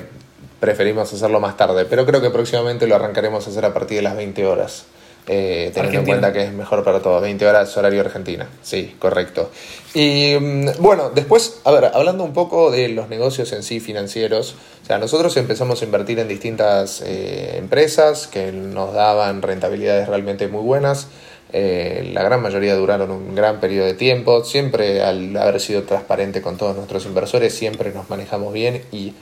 [0.59, 4.03] preferimos hacerlo más tarde, pero creo que próximamente lo arrancaremos a hacer a partir de
[4.03, 4.85] las 20 horas.
[5.34, 9.49] Eh, teniendo en cuenta que es mejor para todos, 20 horas horario Argentina, sí, correcto.
[9.93, 14.55] Y mm, bueno, después, a ver, hablando un poco de los negocios en sí financieros,
[14.84, 20.49] o sea, nosotros empezamos a invertir en distintas eh, empresas que nos daban rentabilidades realmente
[20.49, 21.07] muy buenas,
[21.53, 26.41] eh, la gran mayoría duraron un gran periodo de tiempo, siempre al haber sido transparente
[26.41, 29.13] con todos nuestros inversores, siempre nos manejamos bien y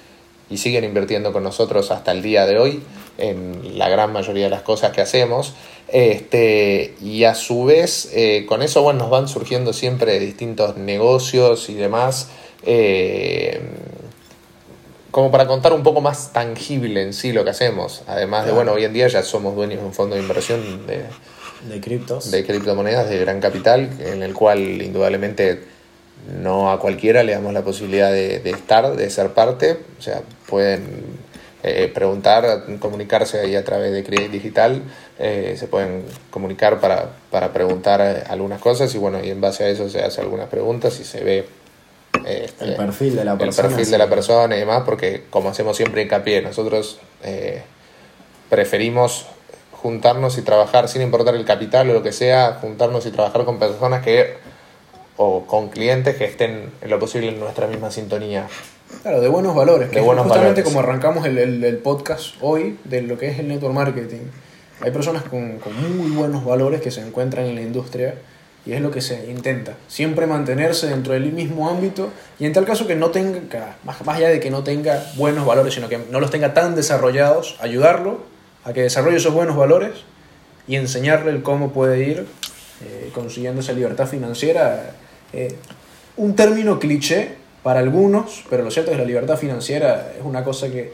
[0.49, 2.83] y siguen invirtiendo con nosotros hasta el día de hoy
[3.17, 5.53] en la gran mayoría de las cosas que hacemos.
[5.87, 11.69] Este, y a su vez, eh, con eso bueno, nos van surgiendo siempre distintos negocios
[11.69, 12.29] y demás.
[12.63, 13.59] eh,
[15.11, 18.03] como para contar un poco más tangible en sí lo que hacemos.
[18.07, 21.03] Además de, bueno, hoy en día ya somos dueños de un fondo de inversión de,
[21.67, 22.29] De criptos.
[22.29, 25.63] de criptomonedas de gran capital, en el cual indudablemente
[26.39, 29.79] no a cualquiera le damos la posibilidad de, de estar, de ser parte.
[29.97, 31.03] O sea, pueden
[31.63, 34.81] eh, preguntar, comunicarse ahí a través de Credit Digital,
[35.19, 39.65] eh, se pueden comunicar para, para preguntar eh, algunas cosas y bueno, y en base
[39.65, 41.45] a eso se hace algunas preguntas y se ve
[42.25, 43.67] eh, El perfil de la el persona.
[43.67, 43.91] perfil sí.
[43.91, 47.61] de la persona y demás, porque como hacemos siempre hincapié, nosotros eh,
[48.49, 49.25] preferimos
[49.71, 53.59] juntarnos y trabajar sin importar el capital o lo que sea, juntarnos y trabajar con
[53.59, 54.37] personas que
[55.17, 58.47] o con clientes que estén en lo posible en nuestra misma sintonía.
[59.01, 59.89] Claro, de buenos valores.
[59.89, 60.63] De que buenos justamente valores.
[60.63, 64.21] como arrancamos el, el- el podcast hoy de lo que es el network marketing.
[64.81, 68.15] Hay personas con, con muy buenos valores que se encuentran en la industria
[68.65, 69.73] y es lo que se intenta.
[69.87, 72.09] Siempre mantenerse dentro del mismo ámbito
[72.39, 75.45] y en tal caso que no tenga, más, más allá de que no tenga buenos
[75.45, 79.55] valores, sino que no los tenga tan desarrollados, ayudarlo a a que desarrolle esos buenos
[79.55, 79.91] valores
[80.67, 82.25] y enseñarle el cómo puede ir
[82.83, 84.91] eh, consiguiendo esa libertad financiera.
[85.31, 85.55] Eh,
[86.17, 90.43] un término cliché para algunos, pero lo cierto es que la libertad financiera es una
[90.43, 90.93] cosa que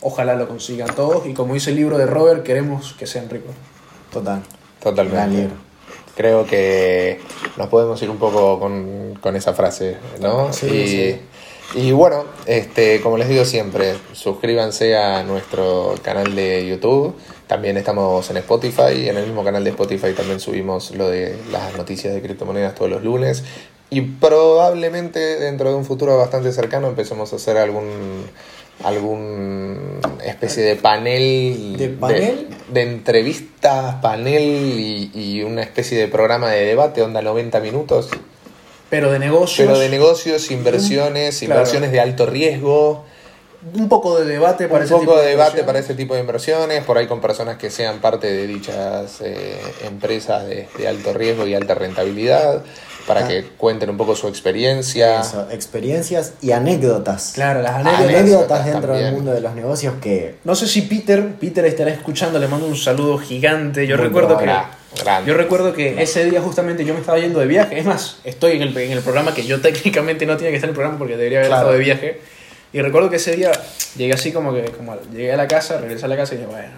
[0.00, 3.54] ojalá lo consigan todos y como dice el libro de Robert, queremos que sean ricos.
[4.12, 4.40] Total.
[4.40, 5.36] Gran Totalmente.
[5.36, 5.54] libro.
[6.16, 7.20] Creo que
[7.56, 10.50] nos podemos ir un poco con, con esa frase, ¿no?
[10.52, 11.20] Sí, y, sí.
[11.74, 17.14] y bueno, este, como les digo siempre, suscríbanse a nuestro canal de YouTube.
[17.46, 19.08] También estamos en Spotify.
[19.08, 22.90] En el mismo canal de Spotify también subimos lo de las noticias de criptomonedas todos
[22.90, 23.44] los lunes.
[23.90, 28.26] Y probablemente dentro de un futuro bastante cercano empecemos a hacer algún
[28.84, 32.48] algún especie de panel ¿De panel?
[32.68, 38.08] de entrevistas, panel y, y una especie de programa de debate, onda 90 minutos,
[38.90, 41.54] Pero de negocios, pero de negocios, inversiones, Claro.
[41.54, 43.04] inversiones de alto riesgo,
[43.74, 45.66] un poco de debate para un ese poco tipo de debate inversiones.
[45.66, 49.58] para ese tipo de inversiones, por ahí con personas que sean parte de dichas eh,
[49.86, 52.62] empresas de, de alto riesgo y alta rentabilidad,
[53.06, 53.28] para Ah.
[53.28, 55.20] que cuenten un poco su experiencia.
[55.20, 57.32] Eso, experiencias y anécdotas.
[57.34, 58.14] Claro, las Anécdotas.
[58.16, 58.64] anécdotas.
[58.64, 59.04] Dentro también.
[59.06, 62.66] del mundo de los negocios que No sé si Peter, Peter estará escuchando, le mando
[62.66, 63.86] un saludo gigante.
[63.86, 64.66] Yo Muy recuerdo que Gra-
[65.02, 65.30] grande.
[65.30, 67.78] yo recuerdo que ese día justamente yo me estaba yendo de viaje.
[67.78, 70.68] Es más, estoy en el, en el programa que yo técnicamente no tenía que estar
[70.68, 71.62] en el programa porque debería haber Claro.
[71.62, 72.20] estado de viaje.
[72.72, 73.52] Y recuerdo que ese día
[73.96, 76.50] llegué así como que como llegué a la casa, regresé a la casa y dije,
[76.50, 76.68] bueno,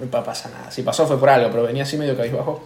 [0.00, 0.70] no pa- pasa nada.
[0.70, 2.64] Si pasó fue por algo, pero venía así medio cabizbajo.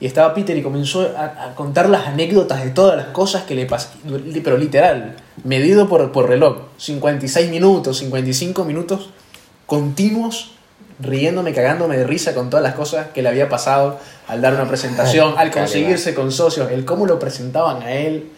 [0.00, 3.54] Y estaba Peter y comenzó a, a contar las anécdotas de todas las cosas que
[3.54, 4.24] le pasaron.
[4.42, 6.68] Pero literal, medido por, por reloj.
[6.78, 9.10] 56 minutos, 55 minutos
[9.66, 10.52] continuos
[10.98, 14.66] riéndome, cagándome de risa con todas las cosas que le había pasado al dar una
[14.66, 18.30] presentación, al conseguirse con socios, el cómo lo presentaban a él.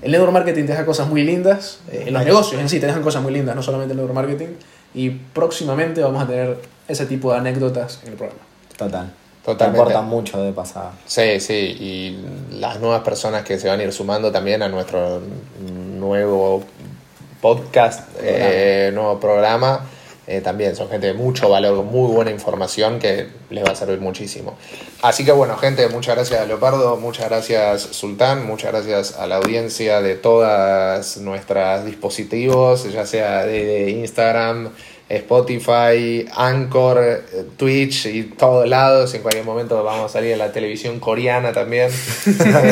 [0.00, 3.02] El network marketing te deja cosas muy lindas, eh, los negocios en sí te dejan
[3.02, 4.54] cosas muy lindas, no solamente el network marketing.
[4.94, 6.58] Y próximamente vamos a tener
[6.88, 8.42] ese tipo de anécdotas en el programa.
[8.76, 9.12] total.
[9.44, 9.76] Totalmente.
[9.76, 10.92] Te aportan mucho de pasada.
[11.04, 15.20] Sí, sí, y las nuevas personas que se van a ir sumando también a nuestro
[15.98, 16.62] nuevo
[17.40, 19.84] podcast, eh, nuevo programa,
[20.28, 23.74] eh, también son gente de mucho valor, con muy buena información que les va a
[23.74, 24.56] servir muchísimo.
[25.02, 29.36] Así que bueno, gente, muchas gracias a Leopardo, muchas gracias Sultán, muchas gracias a la
[29.36, 34.70] audiencia de todas nuestras dispositivos, ya sea de Instagram,
[35.16, 39.14] Spotify, Anchor, eh, Twitch y todos lados.
[39.14, 41.90] En cualquier momento vamos a salir en la televisión coreana también.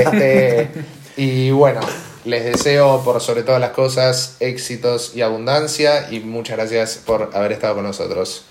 [0.00, 0.68] Este,
[1.16, 1.80] y bueno,
[2.24, 7.52] les deseo por sobre todas las cosas éxitos y abundancia y muchas gracias por haber
[7.52, 8.44] estado con nosotros.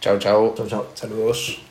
[0.00, 0.54] Chau, chau.
[0.56, 0.86] Chau, chau.
[0.94, 1.65] Saludos.